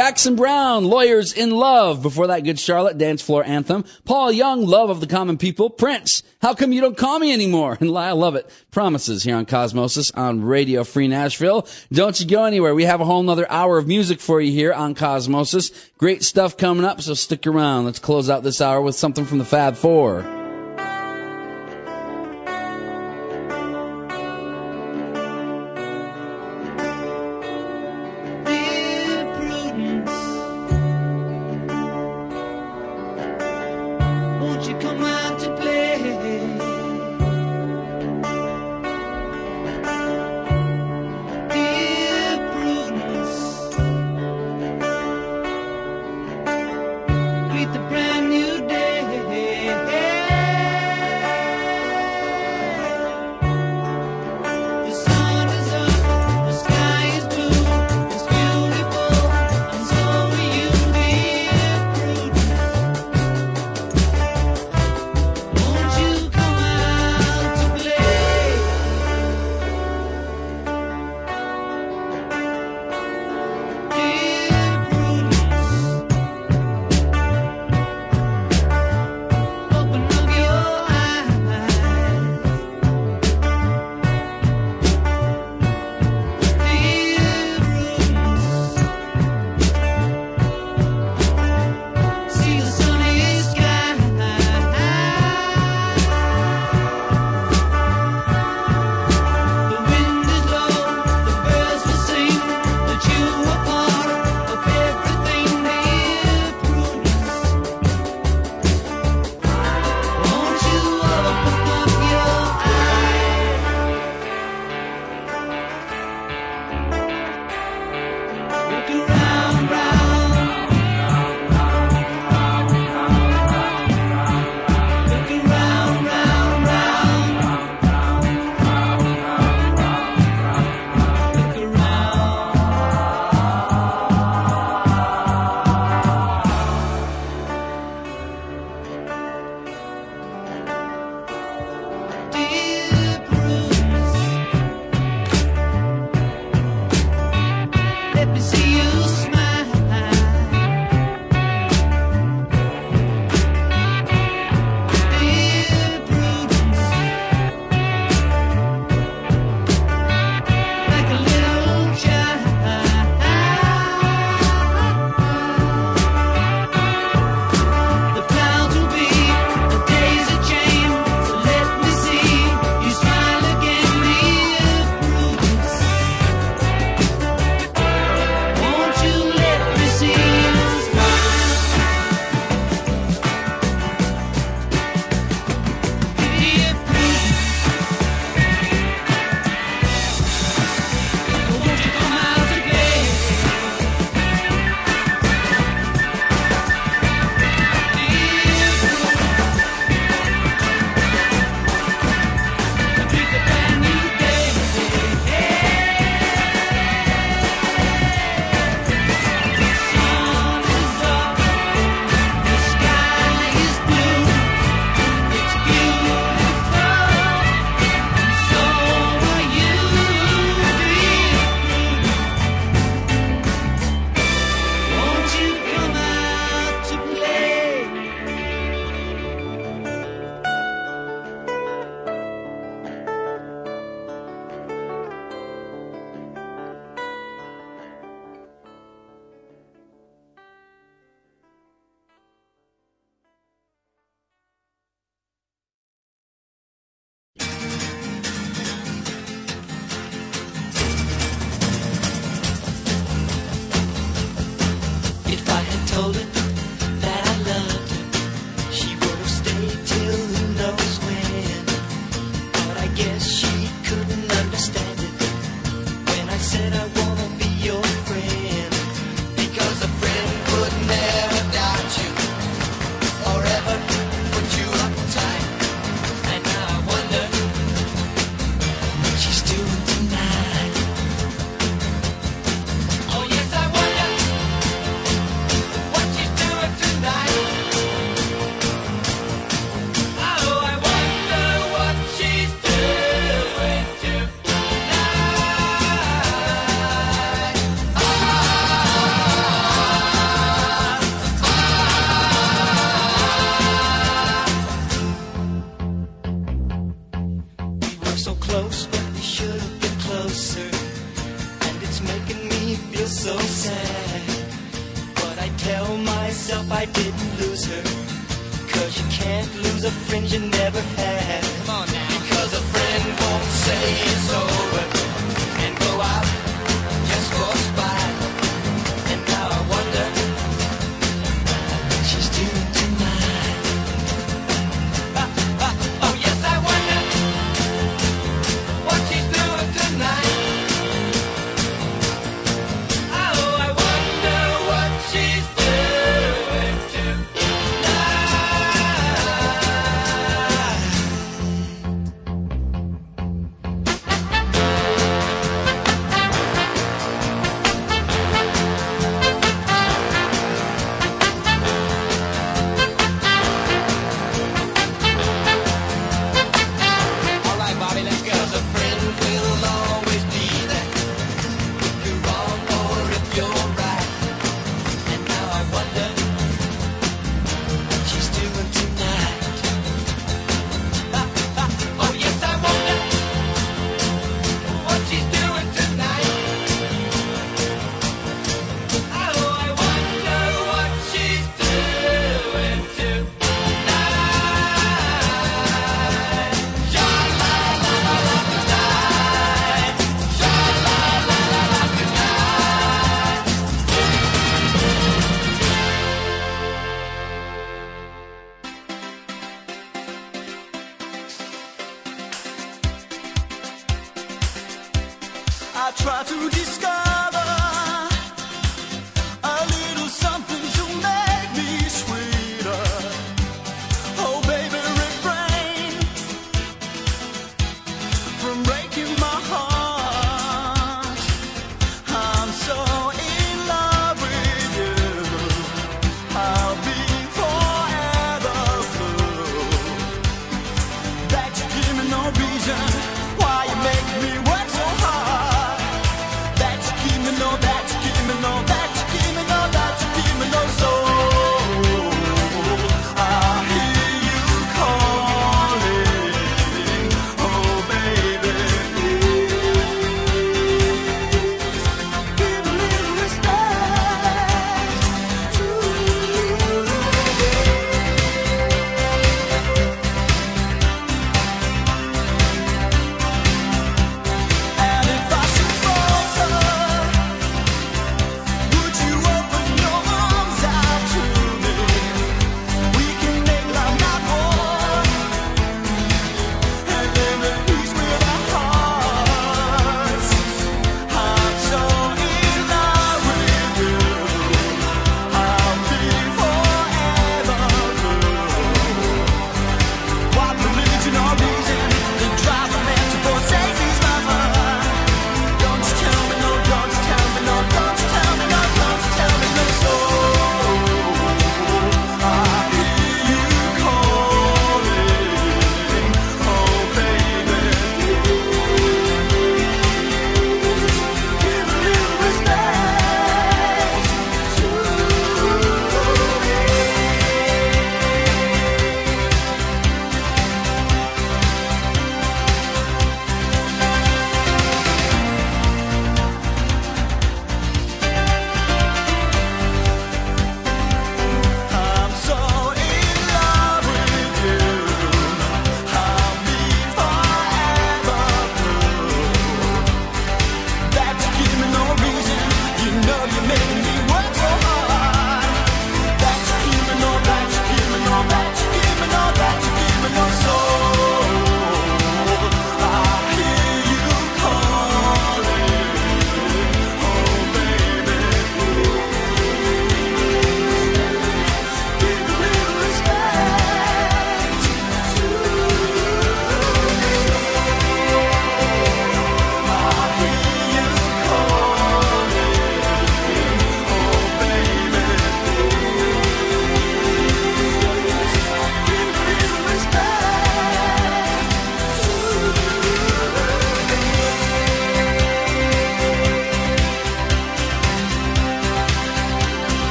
Jackson 0.00 0.34
Browne, 0.34 0.86
Lawyers 0.86 1.34
in 1.34 1.50
Love. 1.50 2.00
Before 2.00 2.28
that, 2.28 2.42
Good 2.42 2.58
Charlotte, 2.58 2.96
Dance 2.96 3.20
Floor 3.20 3.44
Anthem. 3.44 3.84
Paul 4.06 4.32
Young, 4.32 4.64
Love 4.64 4.88
of 4.88 5.02
the 5.02 5.06
Common 5.06 5.36
People. 5.36 5.68
Prince, 5.68 6.22
How 6.40 6.54
Come 6.54 6.72
You 6.72 6.80
Don't 6.80 6.96
Call 6.96 7.18
Me 7.18 7.30
Anymore? 7.30 7.76
And 7.78 7.90
Lyle 7.90 8.16
Lovett. 8.16 8.50
Promises 8.70 9.24
here 9.24 9.36
on 9.36 9.44
Cosmosis 9.44 10.10
on 10.16 10.42
Radio 10.42 10.84
Free 10.84 11.06
Nashville. 11.06 11.68
Don't 11.92 12.18
you 12.18 12.26
go 12.26 12.44
anywhere. 12.44 12.74
We 12.74 12.84
have 12.84 13.02
a 13.02 13.04
whole 13.04 13.22
nother 13.22 13.46
hour 13.50 13.76
of 13.76 13.86
music 13.86 14.20
for 14.20 14.40
you 14.40 14.52
here 14.52 14.72
on 14.72 14.94
Cosmosis. 14.94 15.70
Great 15.98 16.22
stuff 16.22 16.56
coming 16.56 16.86
up, 16.86 17.02
so 17.02 17.12
stick 17.12 17.46
around. 17.46 17.84
Let's 17.84 17.98
close 17.98 18.30
out 18.30 18.42
this 18.42 18.62
hour 18.62 18.80
with 18.80 18.94
something 18.94 19.26
from 19.26 19.36
the 19.36 19.44
Fab 19.44 19.76
Four. 19.76 20.39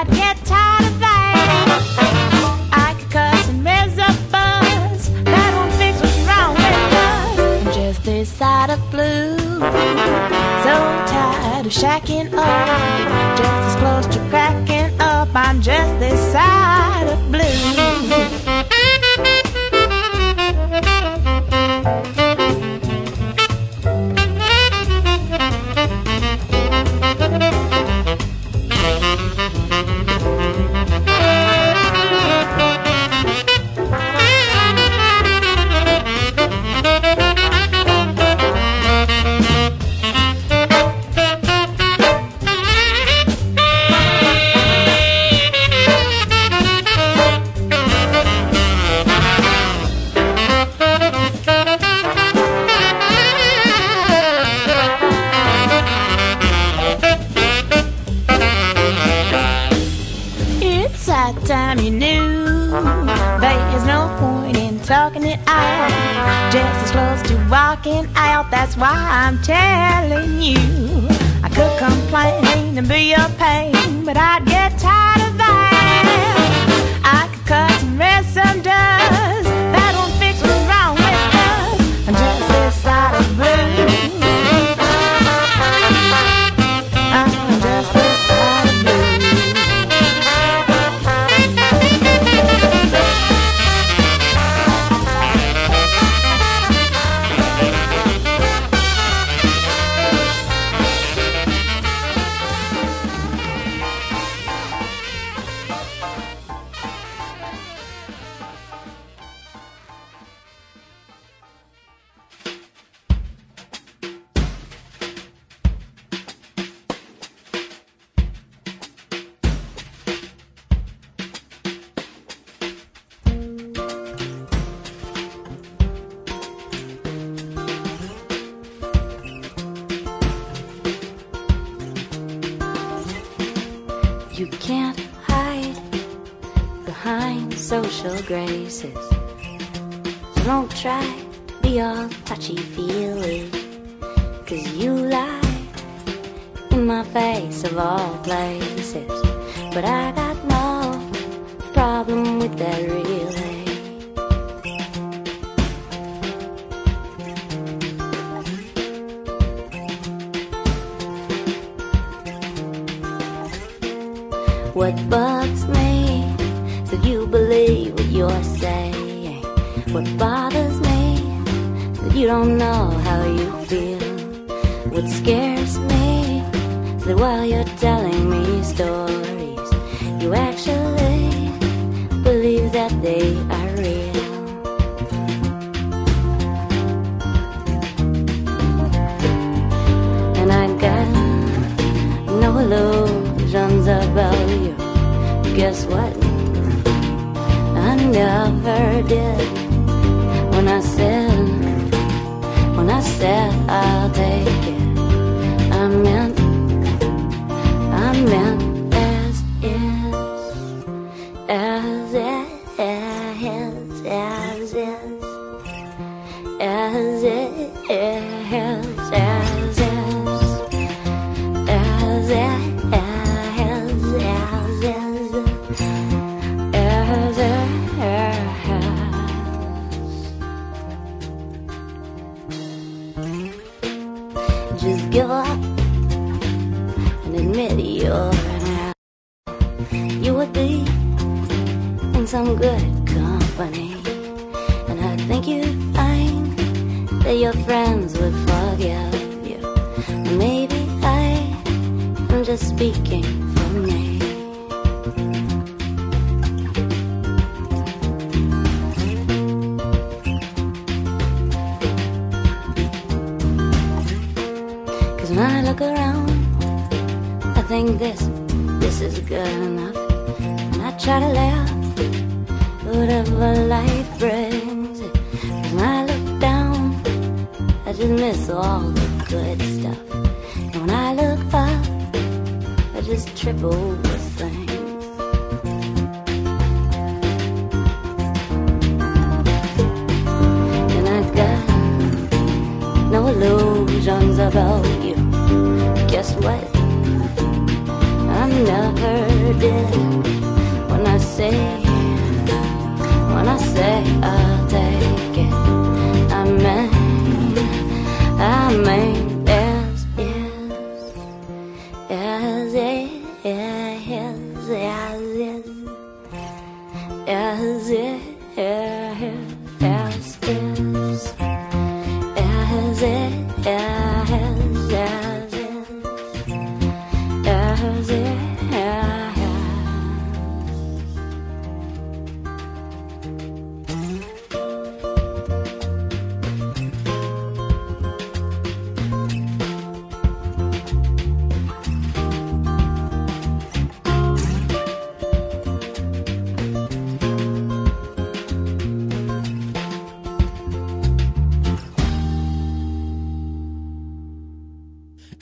I'd 0.00 0.06
get 0.12 0.36
tired 0.44 0.84
of 0.86 0.94
fighting. 1.00 2.70
I 2.70 2.94
could 2.96 3.10
cut 3.10 3.34
some 3.46 3.64
mess 3.64 3.98
up 3.98 4.14
buzz. 4.30 5.10
That 5.24 5.50
won't 5.56 5.72
fix 5.72 6.00
what's 6.00 6.20
wrong 6.28 6.54
with 6.54 6.94
us. 7.02 7.66
I'm 7.66 7.72
just 7.74 8.04
this 8.04 8.28
side 8.28 8.70
of 8.70 8.78
blue. 8.92 9.36
So 10.62 10.74
tired 11.10 11.66
of 11.66 11.72
shacking 11.72 12.32
up. 12.32 13.38
Just 13.38 13.50
as 13.50 13.76
close 13.82 14.06
to 14.14 14.20
cracking 14.30 15.00
up. 15.00 15.30
I'm 15.34 15.60
just 15.60 15.98
this 15.98 16.20
side 16.30 17.08
of 17.08 17.32
blue. 17.32 17.77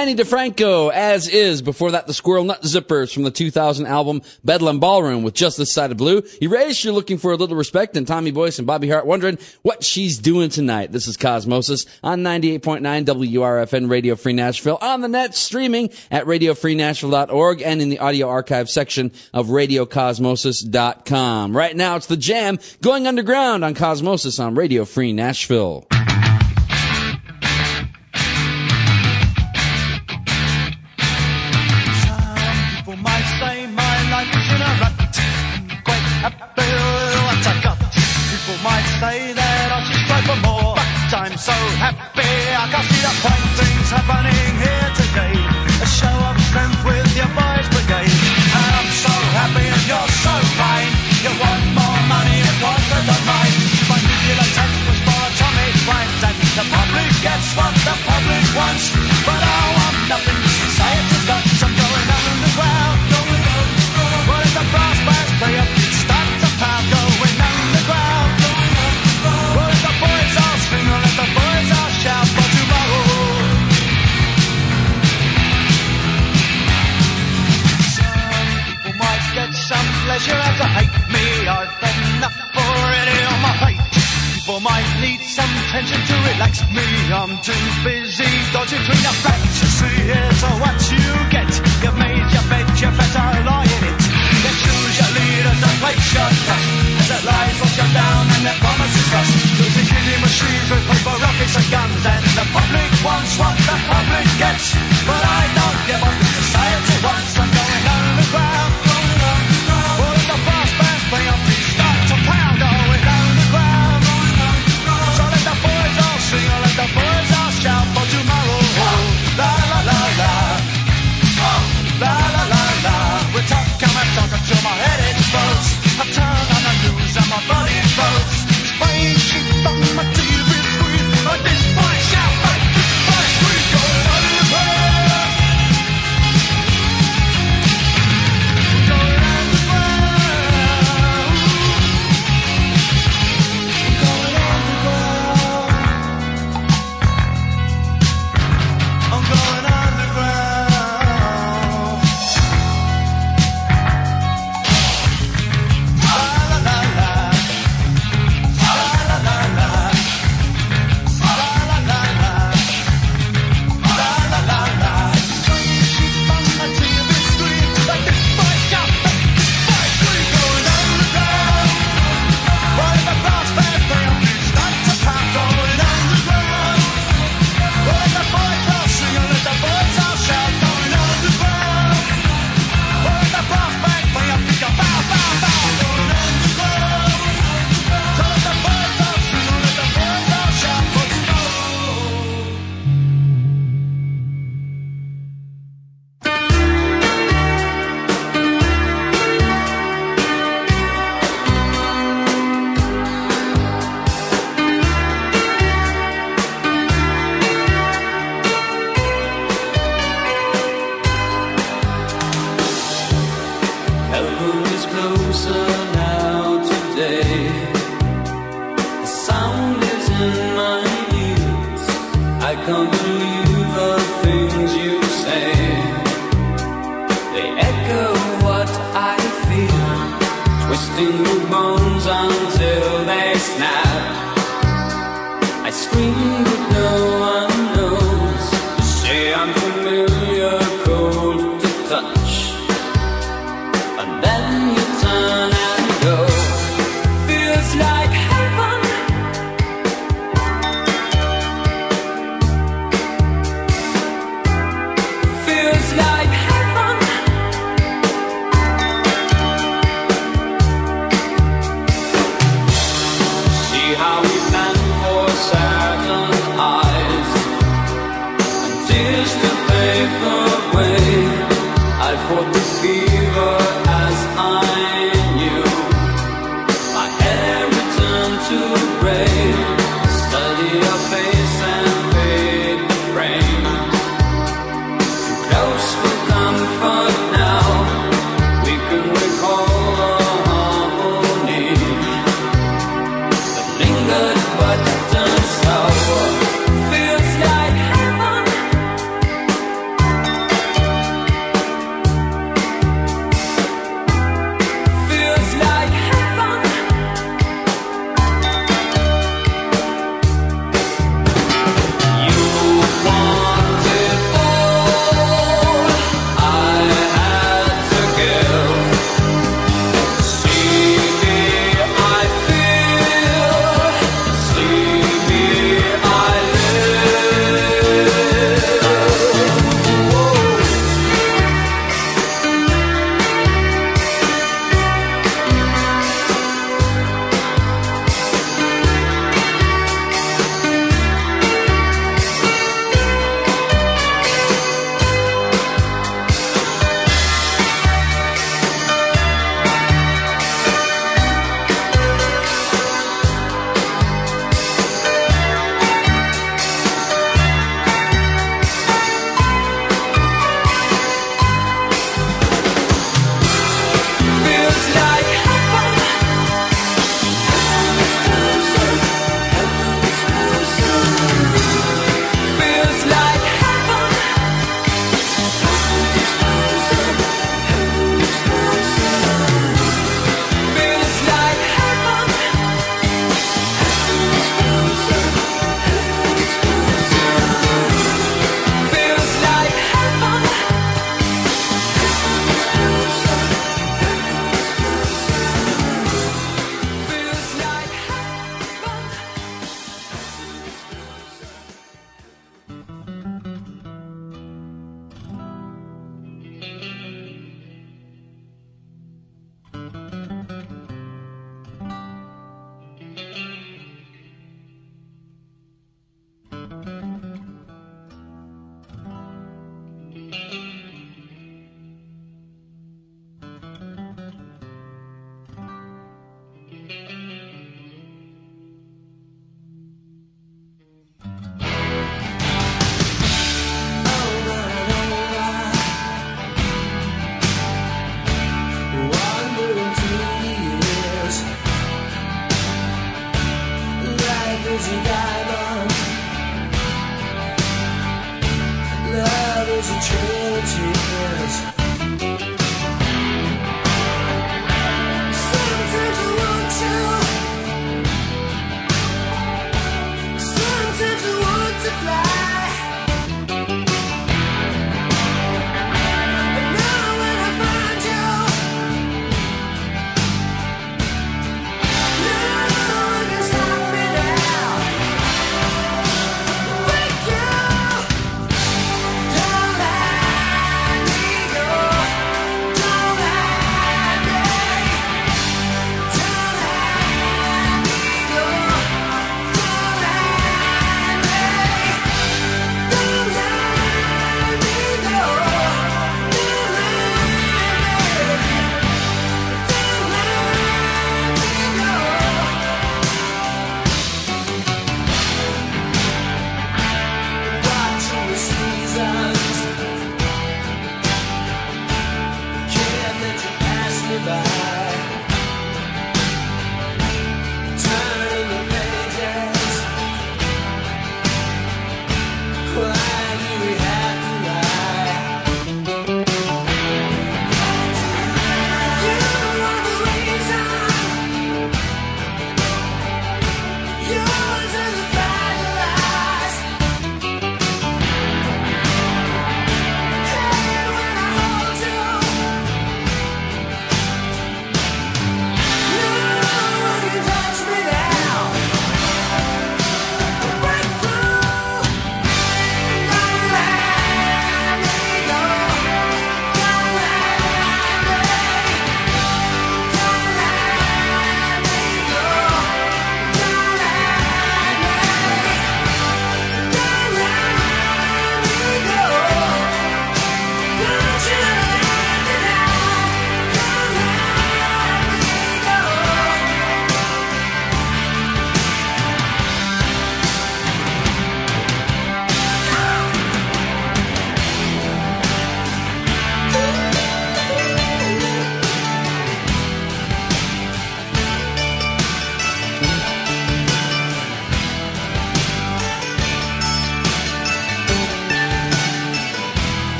Ani 0.00 0.16
DiFranco, 0.16 0.90
as 0.90 1.28
is. 1.28 1.60
Before 1.60 1.90
that, 1.90 2.06
the 2.06 2.14
Squirrel 2.14 2.44
Nut 2.44 2.62
Zippers 2.62 3.12
from 3.12 3.24
the 3.24 3.30
2000 3.30 3.84
album 3.84 4.22
Bedlam 4.42 4.80
Ballroom 4.80 5.22
with 5.22 5.34
Just 5.34 5.58
This 5.58 5.74
Side 5.74 5.90
of 5.90 5.98
Blue. 5.98 6.22
Erasure 6.40 6.90
looking 6.90 7.18
for 7.18 7.32
a 7.32 7.36
little 7.36 7.54
respect, 7.54 7.98
and 7.98 8.06
Tommy 8.06 8.30
Boyce 8.30 8.58
and 8.58 8.66
Bobby 8.66 8.88
Hart 8.88 9.04
wondering 9.04 9.36
what 9.60 9.84
she's 9.84 10.16
doing 10.16 10.48
tonight. 10.48 10.90
This 10.90 11.06
is 11.06 11.18
Cosmosis 11.18 11.86
on 12.02 12.22
98.9 12.22 12.80
WRFN 13.04 13.90
Radio 13.90 14.16
Free 14.16 14.32
Nashville 14.32 14.78
on 14.80 15.02
the 15.02 15.08
net, 15.08 15.34
streaming 15.34 15.90
at 16.10 16.24
radiofreenashville.org 16.24 17.60
and 17.60 17.82
in 17.82 17.90
the 17.90 17.98
audio 17.98 18.26
archive 18.26 18.70
section 18.70 19.12
of 19.34 19.48
radiocosmosis.com. 19.48 21.54
Right 21.54 21.76
now, 21.76 21.96
it's 21.96 22.06
the 22.06 22.16
jam 22.16 22.58
going 22.80 23.06
underground 23.06 23.66
on 23.66 23.74
Cosmosis 23.74 24.42
on 24.42 24.54
Radio 24.54 24.86
Free 24.86 25.12
Nashville. 25.12 25.86
Happening 43.90 44.54
here 44.54 44.90
today. 44.94 45.34
A 45.82 45.86
show 45.86 46.14
of 46.30 46.38
strength 46.46 46.78
with 46.86 47.10
your 47.18 47.30
boys 47.34 47.66
brigade. 47.74 48.14
And 48.54 48.70
I'm 48.78 48.90
so 48.94 49.14
happy 49.34 49.66
and 49.66 49.84
you're 49.90 50.12
so 50.22 50.34
fine. 50.54 50.90
You 51.26 51.32
want 51.42 51.62
more 51.74 52.02
money 52.06 52.38
and 52.38 52.58
wants 52.62 52.86
to 52.86 52.98
the 53.02 53.18
mine. 53.26 53.56
My 53.90 53.98
nuclear 53.98 54.46
tax 54.54 54.70
was 54.86 55.00
for 55.02 55.20
atomic 55.26 55.74
crimes 55.86 56.22
and 56.22 56.38
the 56.54 56.64
public 56.70 57.10
gets 57.18 57.48
what 57.58 57.74
the 57.82 57.94
public 58.06 58.44
wants. 58.54 58.84
But 59.26 59.42
I 59.42 59.60
want 59.74 59.96
nothing. 60.08 60.39
Already 82.80 83.18
on 83.32 83.38
my 83.42 83.52
plate. 83.60 83.80
People 84.34 84.60
might 84.60 84.88
need 85.00 85.20
some 85.20 85.52
tension 85.70 86.00
to 86.00 86.14
relax 86.32 86.64
me. 86.72 86.86
I'm 87.12 87.36
too 87.44 87.64
busy 87.84 88.30
dodging 88.52 88.80
between 88.80 89.02
the 89.04 89.14
facts. 89.24 89.56
You 89.62 89.68
see, 89.78 90.09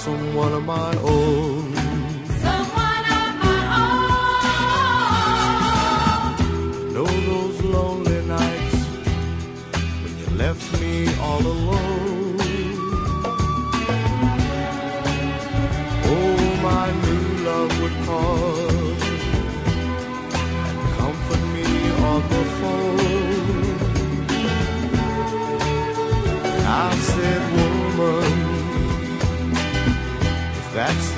found 0.00 0.18
someone 0.18 0.52
of 0.54 0.64
my 0.64 0.96
own. 0.98 1.59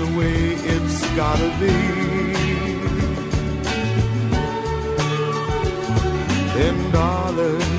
The 0.04 0.18
way 0.18 0.36
it's 0.74 1.00
gotta 1.14 1.50
be. 1.60 1.76
then 6.54 6.76
darling, 6.92 7.71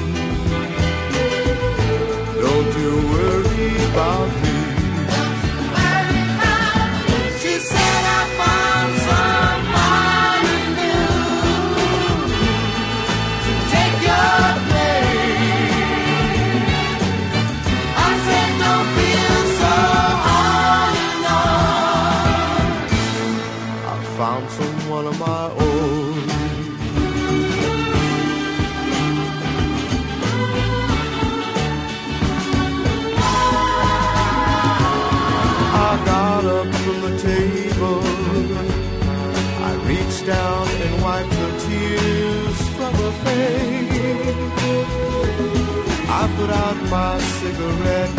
I 46.19 46.27
put 46.37 46.49
out 46.49 46.77
my 46.89 47.19
cigarette, 47.39 48.13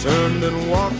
turned 0.00 0.42
and 0.44 0.70
walked 0.70 0.99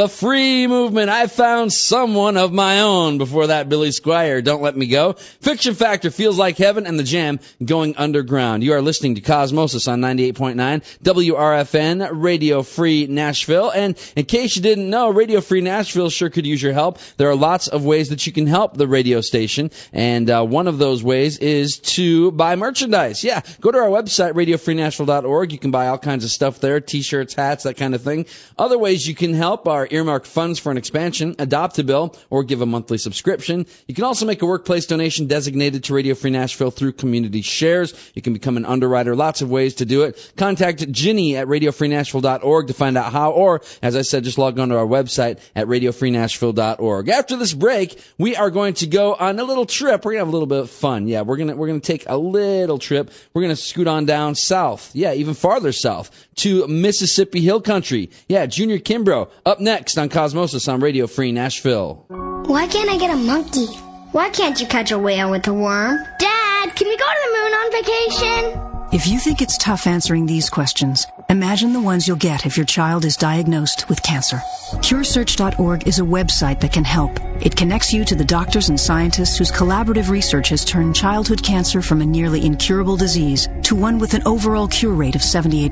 The 0.00 0.08
free 0.08 0.66
movement. 0.66 1.10
I 1.10 1.26
found 1.26 1.74
someone 1.74 2.38
of 2.38 2.54
my 2.54 2.80
own. 2.80 3.18
Before 3.18 3.48
that, 3.48 3.68
Billy 3.68 3.90
Squier, 3.90 4.42
Don't 4.42 4.62
Let 4.62 4.74
Me 4.74 4.86
Go. 4.86 5.16
Fiction 5.50 5.74
Factory 5.74 6.12
feels 6.12 6.38
like 6.38 6.56
heaven 6.58 6.86
and 6.86 6.96
the 6.96 7.02
jam 7.02 7.40
going 7.64 7.96
underground. 7.96 8.62
You 8.62 8.72
are 8.74 8.80
listening 8.80 9.16
to 9.16 9.20
Cosmosis 9.20 9.90
on 9.90 10.00
98.9 10.00 10.54
WRFN 11.02 12.08
Radio 12.12 12.62
Free 12.62 13.08
Nashville. 13.08 13.72
And 13.72 13.98
in 14.14 14.26
case 14.26 14.54
you 14.54 14.62
didn't 14.62 14.88
know, 14.88 15.10
Radio 15.10 15.40
Free 15.40 15.60
Nashville 15.60 16.08
sure 16.08 16.30
could 16.30 16.46
use 16.46 16.62
your 16.62 16.72
help. 16.72 17.00
There 17.16 17.28
are 17.28 17.34
lots 17.34 17.66
of 17.66 17.84
ways 17.84 18.10
that 18.10 18.24
you 18.28 18.32
can 18.32 18.46
help 18.46 18.76
the 18.76 18.86
radio 18.86 19.20
station. 19.20 19.72
And 19.92 20.30
uh, 20.30 20.44
one 20.44 20.68
of 20.68 20.78
those 20.78 21.02
ways 21.02 21.36
is 21.38 21.80
to 21.80 22.30
buy 22.30 22.54
merchandise. 22.54 23.24
Yeah, 23.24 23.40
go 23.60 23.72
to 23.72 23.78
our 23.78 23.88
website, 23.88 24.34
radiofreenashville.org. 24.34 25.50
You 25.50 25.58
can 25.58 25.72
buy 25.72 25.88
all 25.88 25.98
kinds 25.98 26.24
of 26.24 26.30
stuff 26.30 26.60
there, 26.60 26.80
t-shirts, 26.80 27.34
hats, 27.34 27.64
that 27.64 27.76
kind 27.76 27.96
of 27.96 28.02
thing. 28.02 28.26
Other 28.56 28.78
ways 28.78 29.08
you 29.08 29.16
can 29.16 29.34
help 29.34 29.66
are 29.66 29.88
earmark 29.90 30.26
funds 30.26 30.60
for 30.60 30.70
an 30.70 30.78
expansion, 30.78 31.34
adopt 31.40 31.76
a 31.80 31.82
bill, 31.82 32.14
or 32.30 32.44
give 32.44 32.60
a 32.60 32.66
monthly 32.66 32.98
subscription. 32.98 33.66
You 33.88 33.96
can 33.96 34.04
also 34.04 34.24
make 34.26 34.42
a 34.42 34.46
workplace 34.46 34.86
donation 34.86 35.26
designated 35.40 35.82
to 35.82 35.94
Radio 35.94 36.14
Free 36.14 36.30
Nashville 36.30 36.70
through 36.70 36.92
community 36.92 37.40
shares. 37.40 37.94
You 38.12 38.20
can 38.20 38.34
become 38.34 38.58
an 38.58 38.66
underwriter. 38.66 39.16
Lots 39.16 39.40
of 39.40 39.50
ways 39.50 39.74
to 39.76 39.86
do 39.86 40.02
it. 40.02 40.32
Contact 40.36 40.92
Ginny 40.92 41.34
at 41.34 41.46
radiofreenashville.org 41.46 42.66
to 42.66 42.74
find 42.74 42.98
out 42.98 43.10
how, 43.10 43.30
or 43.30 43.62
as 43.80 43.96
I 43.96 44.02
said, 44.02 44.24
just 44.24 44.36
log 44.36 44.58
on 44.58 44.68
to 44.68 44.76
our 44.76 44.84
website 44.84 45.38
at 45.56 45.66
radiofreenashville.org. 45.66 47.08
After 47.08 47.38
this 47.38 47.54
break, 47.54 47.98
we 48.18 48.36
are 48.36 48.50
going 48.50 48.74
to 48.74 48.86
go 48.86 49.14
on 49.14 49.38
a 49.38 49.44
little 49.44 49.64
trip. 49.64 50.04
We're 50.04 50.12
to 50.12 50.18
have 50.18 50.28
a 50.28 50.30
little 50.30 50.46
bit 50.46 50.58
of 50.58 50.68
fun. 50.68 51.08
Yeah, 51.08 51.22
we're 51.22 51.38
to, 51.38 51.54
we're 51.54 51.72
to 51.72 51.80
take 51.80 52.04
a 52.06 52.18
little 52.18 52.78
trip. 52.78 53.10
We're 53.32 53.48
to 53.48 53.56
scoot 53.56 53.86
on 53.86 54.04
down 54.04 54.34
south. 54.34 54.90
Yeah, 54.94 55.14
even 55.14 55.32
farther 55.32 55.72
south 55.72 56.10
to 56.36 56.68
Mississippi 56.68 57.40
Hill 57.40 57.62
Country. 57.62 58.10
Yeah, 58.28 58.44
Junior 58.44 58.78
Kimbrough 58.78 59.30
up 59.46 59.58
next 59.58 59.96
on 59.96 60.10
Cosmosis 60.10 60.70
on 60.70 60.80
Radio 60.80 61.06
Free 61.06 61.32
Nashville. 61.32 62.04
Why 62.44 62.66
can't 62.66 62.90
I 62.90 62.98
get 62.98 63.10
a 63.10 63.16
monkey? 63.16 63.89
Why 64.12 64.28
can't 64.28 64.60
you 64.60 64.66
catch 64.66 64.90
a 64.90 64.98
whale 64.98 65.30
with 65.30 65.46
a 65.46 65.54
worm? 65.54 66.04
Dad, 66.18 66.74
can 66.74 66.88
we 66.88 66.96
go 66.96 67.04
to 67.04 67.20
the 67.22 67.38
moon 67.38 67.52
on 67.54 67.72
vacation? 67.72 68.88
If 68.92 69.06
you 69.06 69.20
think 69.20 69.40
it's 69.40 69.56
tough 69.56 69.86
answering 69.86 70.26
these 70.26 70.50
questions, 70.50 71.06
imagine 71.28 71.72
the 71.72 71.80
ones 71.80 72.08
you'll 72.08 72.16
get 72.16 72.44
if 72.44 72.56
your 72.56 72.66
child 72.66 73.04
is 73.04 73.16
diagnosed 73.16 73.88
with 73.88 74.02
cancer. 74.02 74.38
CureSearch.org 74.78 75.86
is 75.86 76.00
a 76.00 76.02
website 76.02 76.58
that 76.58 76.72
can 76.72 76.82
help. 76.82 77.20
It 77.40 77.54
connects 77.54 77.92
you 77.92 78.04
to 78.04 78.16
the 78.16 78.24
doctors 78.24 78.68
and 78.68 78.80
scientists 78.80 79.36
whose 79.36 79.52
collaborative 79.52 80.10
research 80.10 80.48
has 80.48 80.64
turned 80.64 80.96
childhood 80.96 81.44
cancer 81.44 81.80
from 81.80 82.02
a 82.02 82.06
nearly 82.06 82.44
incurable 82.44 82.96
disease 82.96 83.48
to 83.62 83.76
one 83.76 84.00
with 84.00 84.14
an 84.14 84.26
overall 84.26 84.66
cure 84.66 84.94
rate 84.94 85.14
of 85.14 85.20
78%. 85.20 85.70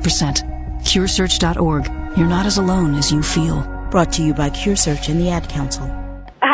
CureSearch.org. 0.83 1.87
You're 2.17 2.29
not 2.29 2.47
as 2.47 2.59
alone 2.59 2.95
as 2.95 3.11
you 3.11 3.21
feel. 3.21 3.63
Brought 3.91 4.13
to 4.13 4.23
you 4.23 4.33
by 4.33 4.51
CureSearch 4.51 5.09
and 5.09 5.21
the 5.21 5.31
Ad 5.31 5.49
Council. 5.49 5.98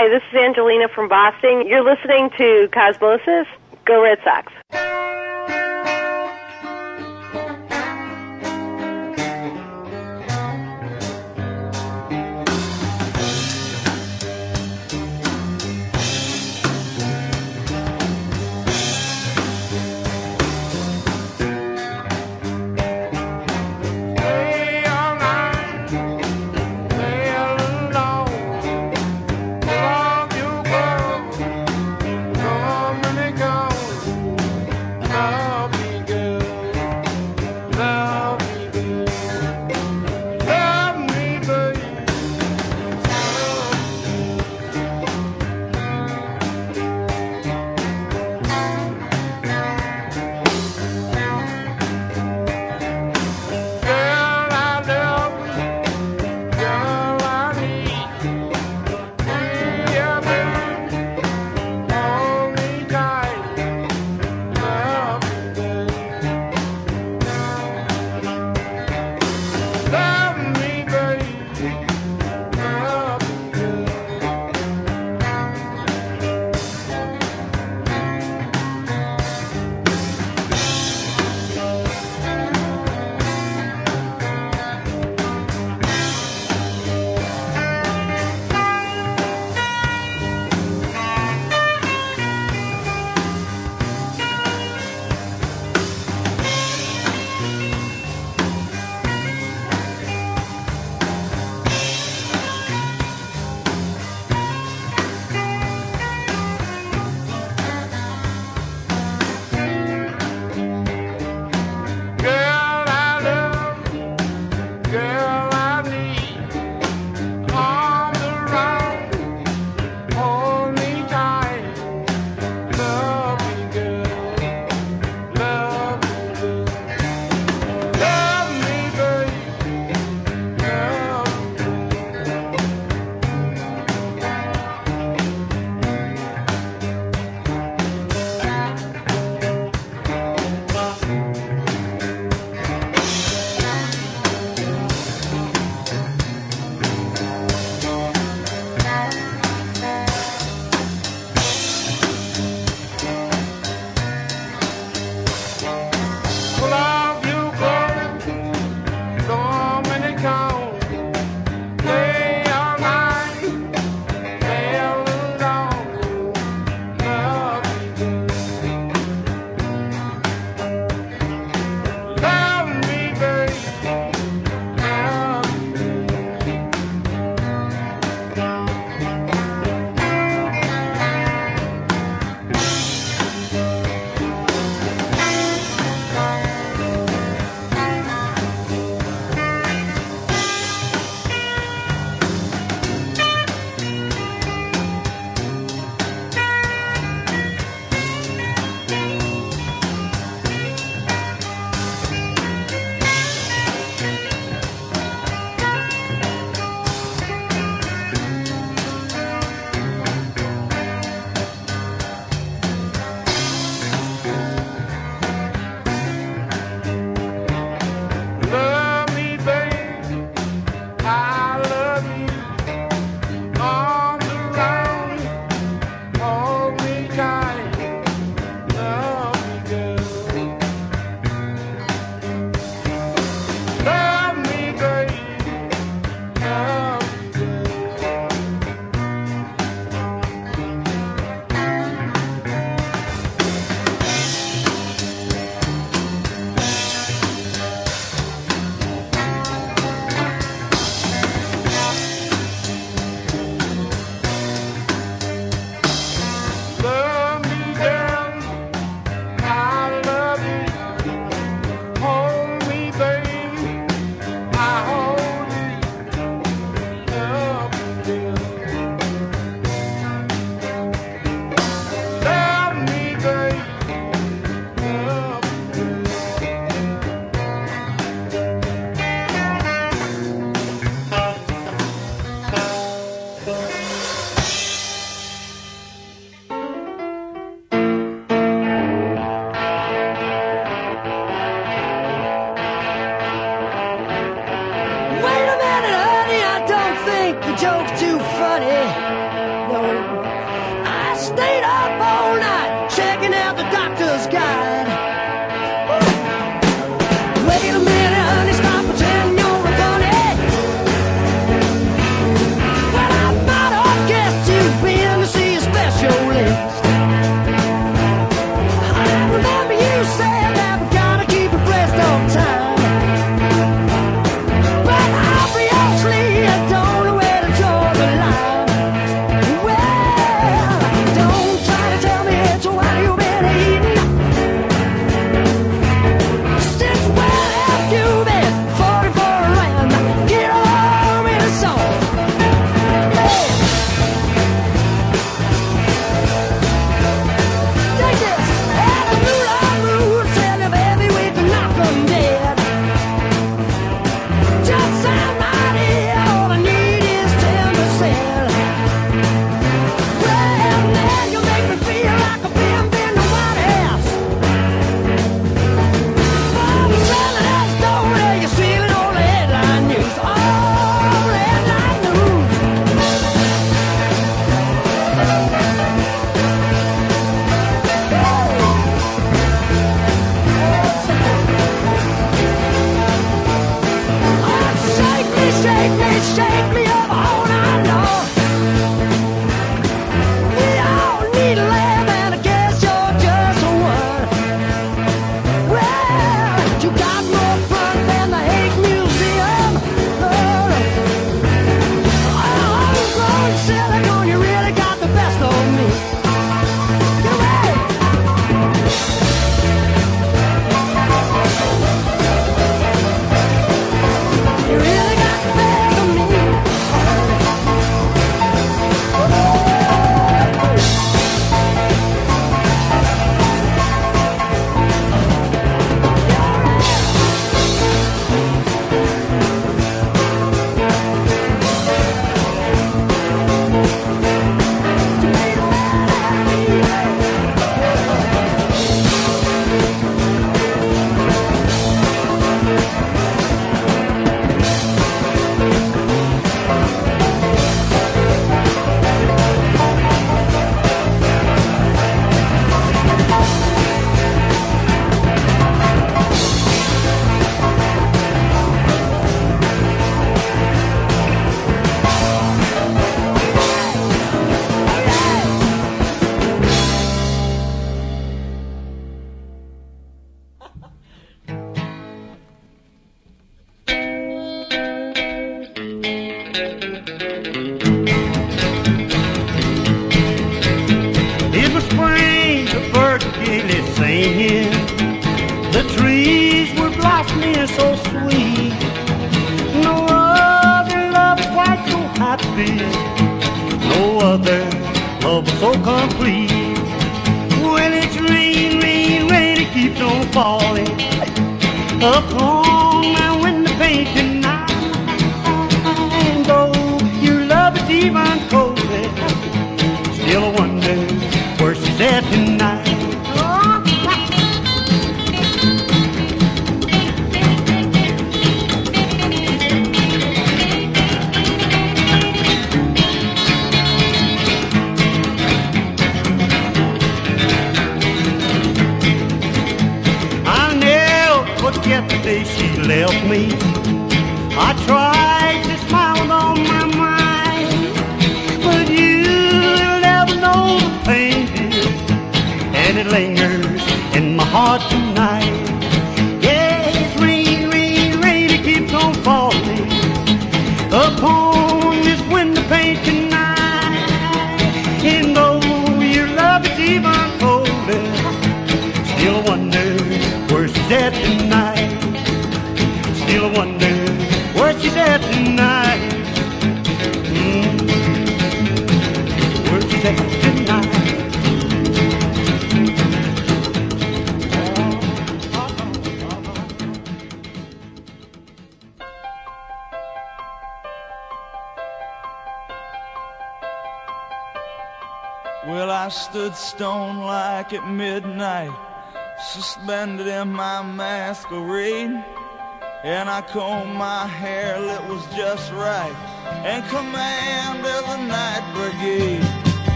Hi, 0.00 0.08
this 0.08 0.22
is 0.30 0.38
Angelina 0.38 0.86
from 0.86 1.08
Boston. 1.08 1.66
You're 1.66 1.82
listening 1.82 2.30
to 2.38 2.68
Cosmosis. 2.70 3.46
Go 3.84 4.00
Red 4.00 4.20
Sox. 4.22 4.52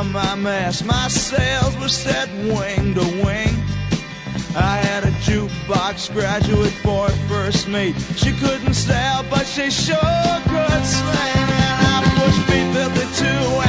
From 0.00 0.12
my 0.12 0.34
mast. 0.34 0.84
My 0.86 1.08
sails 1.08 1.76
were 1.76 1.88
set 1.88 2.28
wing 2.54 2.94
to 2.94 3.04
wing. 3.22 3.54
I 4.56 4.76
had 4.88 5.04
a 5.04 5.12
jukebox 5.26 6.12
graduate 6.14 6.72
for 6.84 7.06
a 7.06 7.12
first 7.28 7.68
mate. 7.68 7.94
She 8.16 8.32
couldn't 8.32 8.74
sail, 8.74 9.24
but 9.28 9.46
she 9.46 9.70
sure 9.70 10.32
could 10.52 10.84
sing. 10.96 11.46
And 11.66 11.78
I 11.92 11.98
pushed 12.16 12.44
B-52 12.48 13.24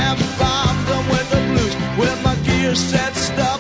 and 0.06 0.20
bombed 0.40 0.84
them 0.88 1.06
with 1.14 1.28
the 1.34 1.42
blues. 1.50 1.76
With 2.00 2.24
my 2.24 2.36
gear 2.48 2.76
set 2.76 3.14
stubborn 3.16 3.51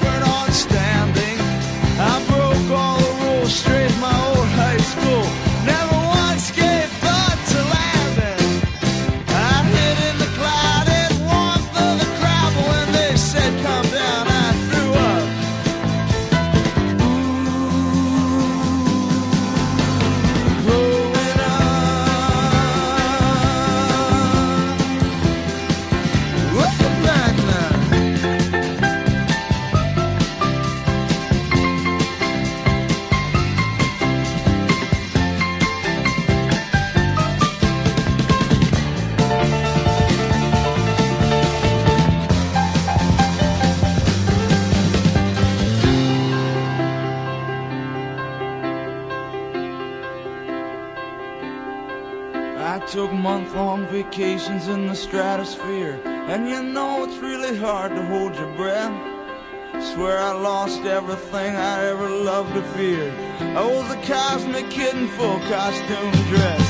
lost 60.61 60.85
everything 60.85 61.55
I 61.55 61.85
ever 61.89 62.07
loved 62.07 62.55
or 62.55 62.61
feared. 62.75 63.13
I 63.61 63.65
was 63.65 63.87
a 63.97 63.99
cosmic 64.13 64.69
kid 64.69 64.93
in 64.93 65.07
full 65.17 65.39
costume 65.49 66.11
dress. 66.29 66.65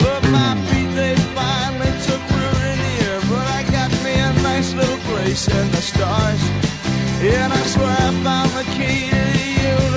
But 0.00 0.22
my 0.38 0.52
feet, 0.68 0.90
they 1.00 1.14
finally 1.36 1.92
took 2.08 2.22
root 2.36 2.62
in 2.72 2.78
the 2.86 2.94
air. 3.08 3.20
But 3.32 3.46
I 3.58 3.60
got 3.76 3.90
me 4.04 4.14
a 4.28 4.32
nice 4.50 4.72
little 4.72 5.02
place 5.10 5.48
in 5.48 5.66
the 5.76 5.82
stars. 5.92 6.42
And 7.36 7.52
I 7.52 7.62
swear 7.74 7.96
I 8.08 8.10
found 8.24 8.50
the 8.60 8.66
key 8.76 9.10
to 9.12 9.22
the 9.36 9.48
universe 9.70 9.95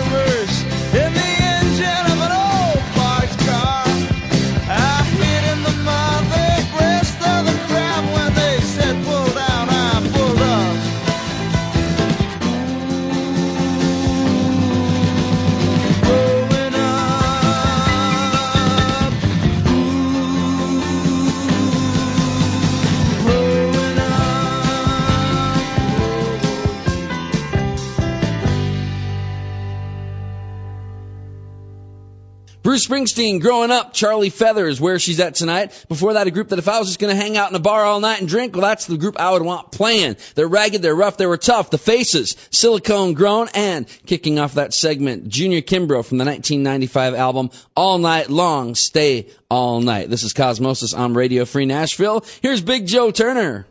Springsteen, 32.89 33.39
growing 33.39 33.69
up, 33.69 33.93
Charlie 33.93 34.31
Feathers, 34.31 34.81
where 34.81 34.97
she's 34.97 35.19
at 35.19 35.35
tonight. 35.35 35.85
Before 35.89 36.13
that, 36.13 36.25
a 36.25 36.31
group 36.31 36.47
that 36.47 36.57
if 36.57 36.67
I 36.67 36.79
was 36.79 36.87
just 36.87 36.99
going 36.99 37.15
to 37.15 37.21
hang 37.21 37.37
out 37.37 37.51
in 37.51 37.55
a 37.55 37.59
bar 37.59 37.83
all 37.83 37.99
night 37.99 38.19
and 38.19 38.27
drink, 38.27 38.55
well, 38.55 38.63
that's 38.63 38.87
the 38.87 38.97
group 38.97 39.19
I 39.19 39.31
would 39.31 39.43
want 39.43 39.71
playing. 39.71 40.15
They're 40.33 40.47
ragged, 40.47 40.81
they're 40.81 40.95
rough, 40.95 41.17
they 41.17 41.27
were 41.27 41.37
tough. 41.37 41.69
The 41.69 41.77
Faces, 41.77 42.35
Silicone 42.49 43.13
Grown, 43.13 43.47
and 43.53 43.87
kicking 44.07 44.39
off 44.39 44.55
that 44.55 44.73
segment, 44.73 45.27
Junior 45.27 45.61
Kimbrough 45.61 46.03
from 46.03 46.17
the 46.17 46.25
1995 46.25 47.13
album 47.13 47.51
All 47.75 47.99
Night 47.99 48.31
Long, 48.31 48.73
Stay 48.73 49.27
All 49.51 49.81
Night. 49.81 50.09
This 50.09 50.23
is 50.23 50.33
Cosmosis 50.33 50.97
on 50.97 51.13
Radio 51.13 51.45
Free 51.45 51.67
Nashville. 51.67 52.25
Here's 52.41 52.61
Big 52.61 52.87
Joe 52.87 53.11
Turner. 53.11 53.67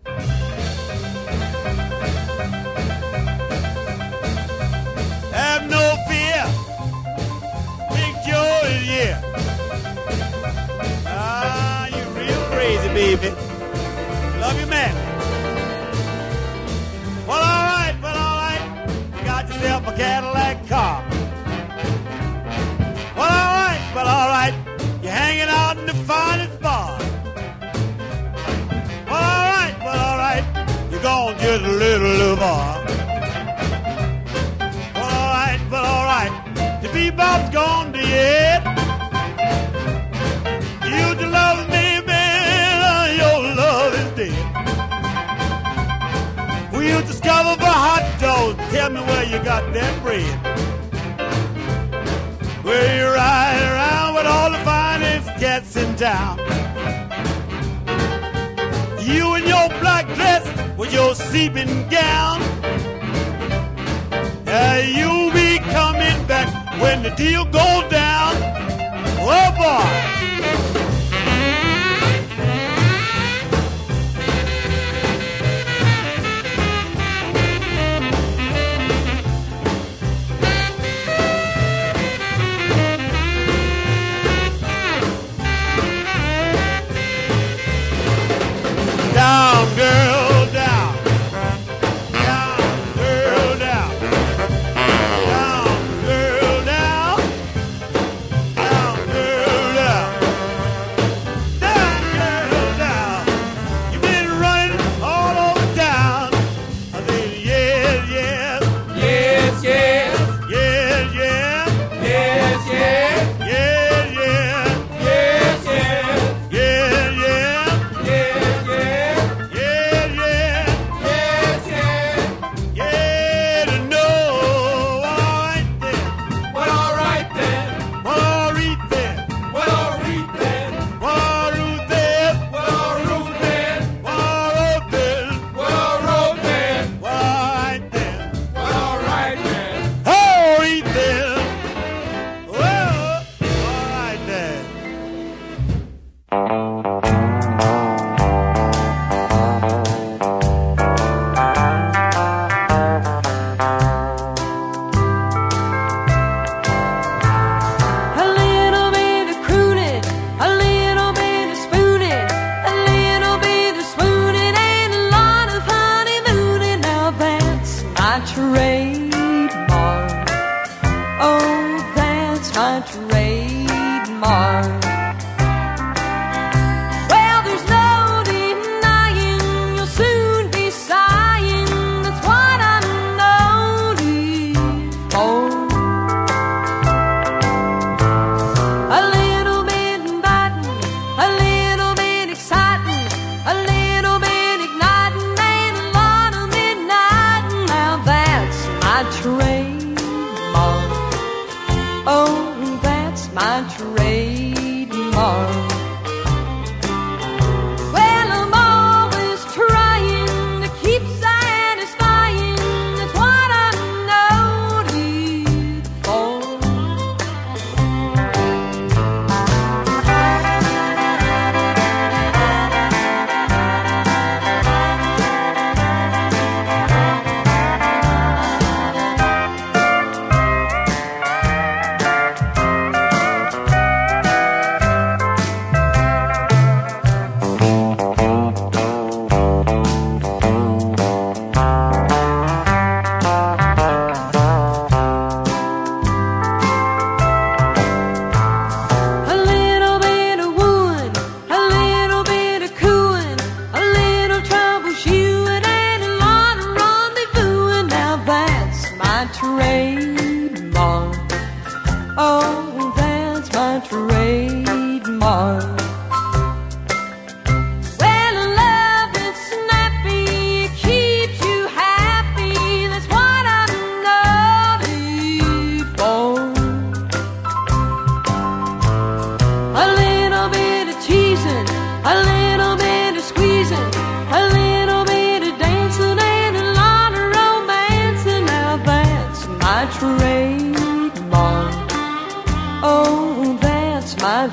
A 19.89 19.97
Cadillac 19.97 20.67
car. 20.69 21.03
Well, 23.17 23.33
all 23.41 23.55
right, 23.63 23.93
well, 23.95 24.09
all 24.09 24.29
right. 24.29 24.55
You're 25.03 25.13
hanging 25.13 25.49
out 25.49 25.79
in 25.79 25.87
the 25.87 25.95
finest 25.95 26.61
bar. 26.61 26.99
Well, 29.07 29.25
all 29.33 29.49
right, 29.57 29.77
well, 29.85 29.99
all 30.09 30.19
right. 30.19 30.45
You're 30.91 31.03
going 31.03 31.39
just 31.39 31.65
a 31.65 31.69
little 31.69 32.37
bar. 32.37 32.85
Well, 34.95 35.05
all 35.05 35.31
right, 35.39 35.61
well, 35.71 35.85
all 35.85 36.05
right. 36.05 36.33
The 36.83 36.89
bebop's 36.89 37.51
gone 37.51 37.93
to 37.93 37.99
your 37.99 38.09
head. 38.09 38.63
You 40.85 41.15
to 41.21 41.27
love 41.31 41.67
me, 41.69 42.01
man. 42.07 43.17
Your 43.17 43.55
love 43.55 43.95
is 43.95 44.11
dead. 44.17 44.49
Used 46.89 47.07
discover 47.07 47.58
hot 47.79 48.07
dog. 48.21 48.57
Tell 48.73 48.91
me 48.91 49.01
where 49.01 49.25
you 49.25 49.39
got 49.45 49.73
that 49.73 49.95
bread. 50.03 50.35
Where 52.65 52.89
you 52.99 53.07
ride 53.07 53.63
around 53.73 54.15
with 54.17 54.27
all 54.27 54.51
the 54.51 54.63
finest 54.73 55.29
cats 55.43 55.77
in 55.77 55.95
town. 55.97 56.39
You 59.09 59.37
in 59.37 59.45
your 59.47 59.69
black 59.81 60.07
dress 60.17 60.45
with 60.77 60.93
your 60.93 61.15
seeping 61.15 61.89
gown. 61.89 62.43
Uh, 64.47 64.83
you'll 64.97 65.33
be 65.33 65.59
coming 65.77 66.19
back 66.27 66.49
when 66.83 67.03
the 67.03 67.11
deal 67.11 67.45
goes 67.45 67.68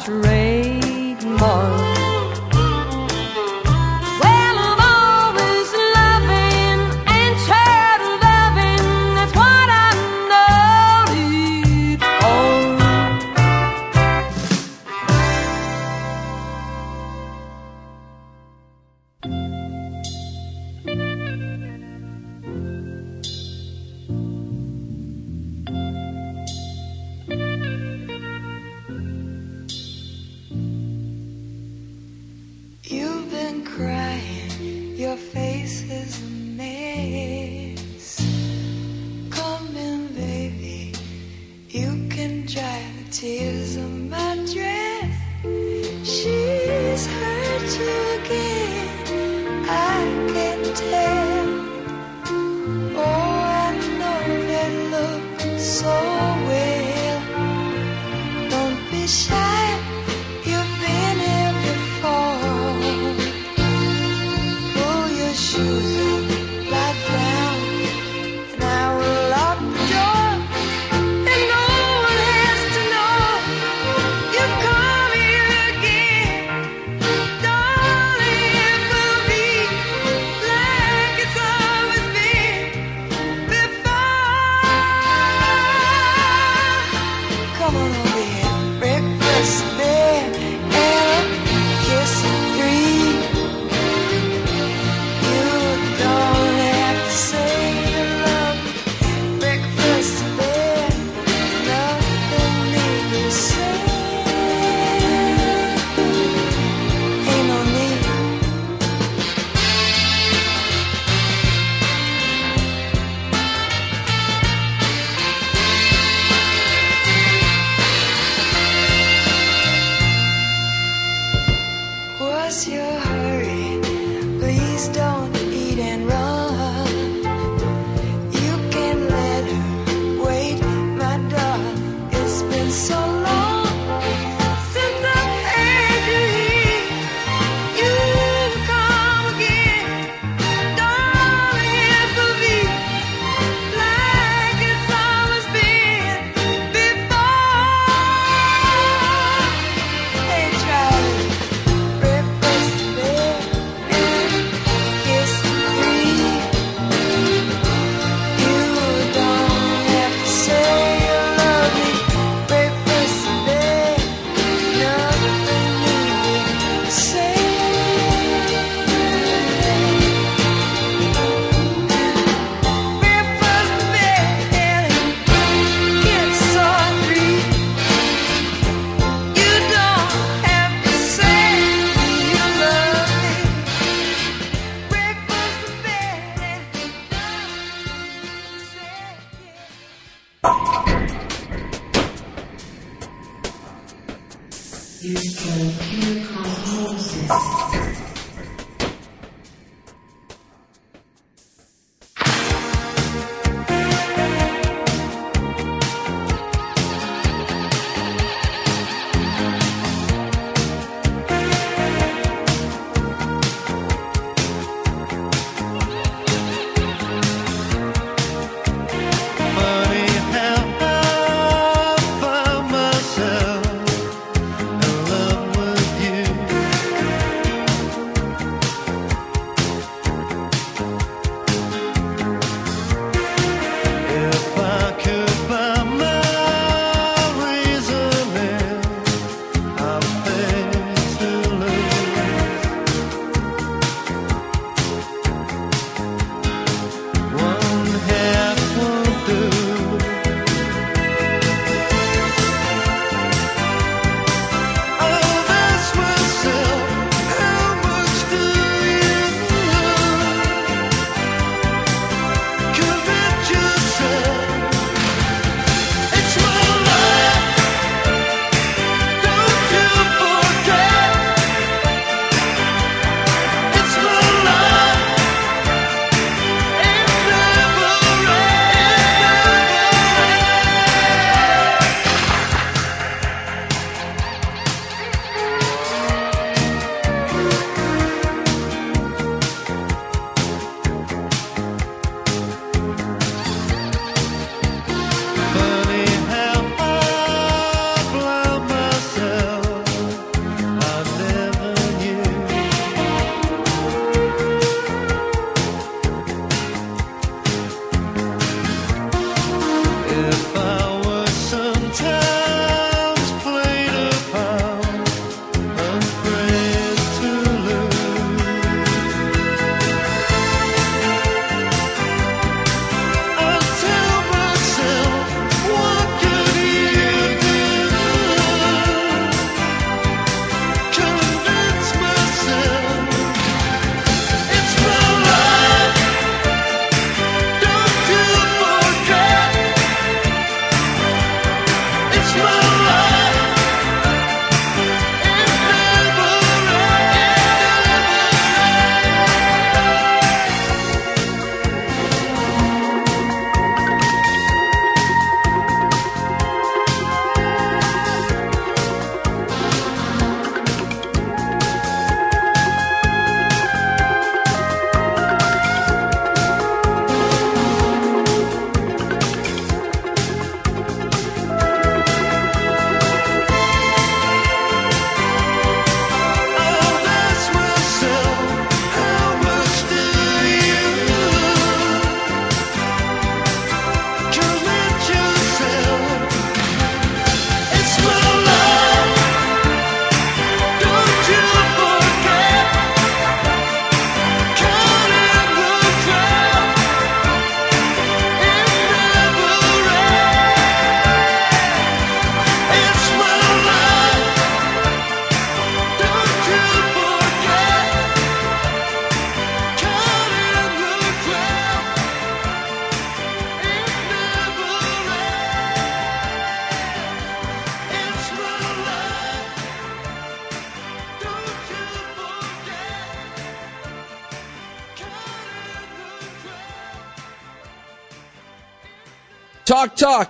that's 0.08 0.55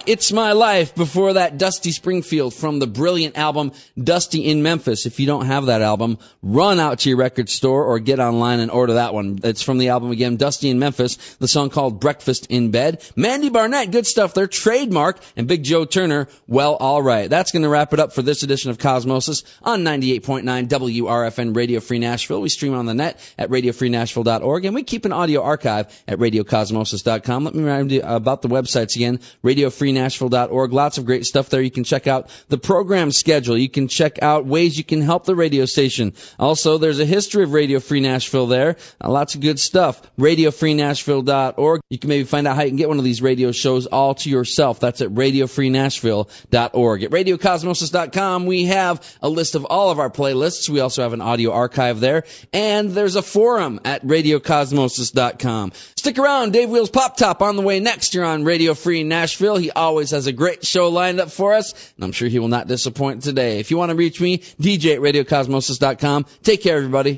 It's 0.07 0.31
My 0.31 0.51
Life. 0.53 0.95
Before 0.95 1.33
that, 1.33 1.59
Dusty 1.59 1.91
Springfield 1.91 2.55
from 2.55 2.79
the 2.79 2.87
brilliant 2.87 3.37
album 3.37 3.71
Dusty 4.05 4.45
in 4.45 4.63
Memphis. 4.63 5.05
If 5.05 5.19
you 5.19 5.25
don't 5.25 5.45
have 5.45 5.65
that 5.65 5.81
album, 5.81 6.17
run 6.41 6.79
out 6.79 6.99
to 6.99 7.09
your 7.09 7.17
record 7.17 7.49
store 7.49 7.83
or 7.83 7.99
get 7.99 8.19
online 8.19 8.59
and 8.59 8.71
order 8.71 8.93
that 8.93 9.13
one. 9.13 9.39
It's 9.43 9.61
from 9.61 9.77
the 9.77 9.89
album 9.89 10.11
again, 10.11 10.37
Dusty 10.37 10.69
in 10.69 10.79
Memphis, 10.79 11.35
the 11.35 11.47
song 11.47 11.69
called 11.69 11.99
Breakfast 11.99 12.45
in 12.47 12.71
Bed. 12.71 13.03
Mandy 13.15 13.49
Barnett, 13.49 13.91
good 13.91 14.05
stuff 14.05 14.33
there, 14.33 14.47
trademark, 14.47 15.19
and 15.35 15.47
Big 15.47 15.63
Joe 15.63 15.85
Turner, 15.85 16.27
well, 16.47 16.75
alright. 16.75 17.29
That's 17.29 17.51
gonna 17.51 17.69
wrap 17.69 17.93
it 17.93 17.99
up 17.99 18.13
for 18.13 18.21
this 18.21 18.43
edition 18.43 18.71
of 18.71 18.77
Cosmosis 18.77 19.43
on 19.63 19.83
98.9 19.83 20.67
WRFN 20.67 21.55
Radio 21.55 21.79
Free 21.79 21.99
Nashville. 21.99 22.41
We 22.41 22.49
stream 22.49 22.73
on 22.73 22.85
the 22.85 22.93
net 22.93 23.19
at 23.37 23.49
radiofreenashville.org 23.49 24.65
and 24.65 24.75
we 24.75 24.83
keep 24.83 25.05
an 25.05 25.13
audio 25.13 25.41
archive 25.41 26.03
at 26.07 26.19
radiocosmosis.com. 26.19 27.43
Let 27.43 27.55
me 27.55 27.63
remind 27.63 27.91
you 27.91 28.01
about 28.03 28.41
the 28.41 28.49
websites 28.49 28.95
again, 28.95 29.19
radiofreenashville.org. 29.43 30.73
Lots 30.73 30.97
of 30.97 31.05
great 31.05 31.25
stuff 31.25 31.49
there. 31.49 31.61
You 31.61 31.71
can 31.71 31.83
check 31.83 32.07
out 32.07 32.29
the 32.49 32.57
program 32.57 33.11
schedule. 33.11 33.57
You 33.57 33.69
can 33.69 33.87
check 33.95 34.21
out 34.21 34.45
ways 34.45 34.77
you 34.77 34.83
can 34.83 35.01
help 35.01 35.25
the 35.25 35.35
radio 35.35 35.65
station. 35.65 36.13
Also, 36.37 36.77
there's 36.77 36.99
a 36.99 37.05
history 37.05 37.43
of 37.43 37.53
Radio 37.53 37.79
Free 37.79 37.99
Nashville 37.99 38.47
there. 38.47 38.75
Uh, 39.03 39.09
lots 39.09 39.35
of 39.35 39.41
good 39.41 39.59
stuff. 39.59 40.01
radiofreenashville.org. 40.17 41.81
You 41.89 41.97
can 41.97 42.09
maybe 42.09 42.23
find 42.25 42.47
out 42.47 42.55
how 42.55 42.63
you 42.63 42.69
can 42.69 42.77
get 42.77 42.89
one 42.89 42.97
of 42.97 43.03
these 43.03 43.21
radio 43.21 43.51
shows 43.51 43.85
all 43.85 44.15
to 44.15 44.29
yourself. 44.29 44.79
That's 44.79 45.01
at 45.01 45.09
radiofreenashville.org. 45.09 47.03
At 47.03 47.11
radiocosmosis.com, 47.11 48.45
we 48.45 48.65
have 48.65 49.17
a 49.21 49.29
list 49.29 49.55
of 49.55 49.65
all 49.65 49.91
of 49.91 49.99
our 49.99 50.09
playlists. 50.09 50.69
We 50.69 50.79
also 50.79 51.01
have 51.01 51.13
an 51.13 51.21
audio 51.21 51.51
archive 51.51 51.99
there. 51.99 52.23
And 52.53 52.91
there's 52.91 53.15
a 53.15 53.21
forum 53.21 53.79
at 53.85 54.05
radiocosmosis.com. 54.05 55.71
Stick 56.05 56.19
around. 56.19 56.53
Dave 56.53 56.69
Wheels 56.69 56.91
Pop 56.91 57.17
Top 57.17 57.41
on 57.41 57.55
the 57.55 57.63
way 57.63 57.79
next. 57.79 58.13
You're 58.13 58.25
on 58.25 58.43
Radio 58.43 58.75
Free 58.75 59.03
Nashville. 59.03 59.57
He 59.57 59.71
always 59.71 60.11
has 60.11 60.27
a 60.27 60.31
great 60.31 60.63
show 60.63 60.89
lined 60.89 61.19
up 61.19 61.31
for 61.31 61.55
us, 61.55 61.73
and 61.95 62.05
I'm 62.05 62.11
sure 62.11 62.27
he 62.27 62.37
will 62.37 62.47
not 62.47 62.67
disappoint 62.67 63.23
today. 63.23 63.57
If 63.59 63.71
you 63.71 63.77
want 63.77 63.89
to 63.89 63.95
reach 63.95 64.21
me, 64.21 64.37
DJ 64.37 64.93
at 64.93 64.99
radiocosmosis.com. 64.99 66.27
Take 66.43 66.61
care, 66.61 66.77
everybody. 66.77 67.17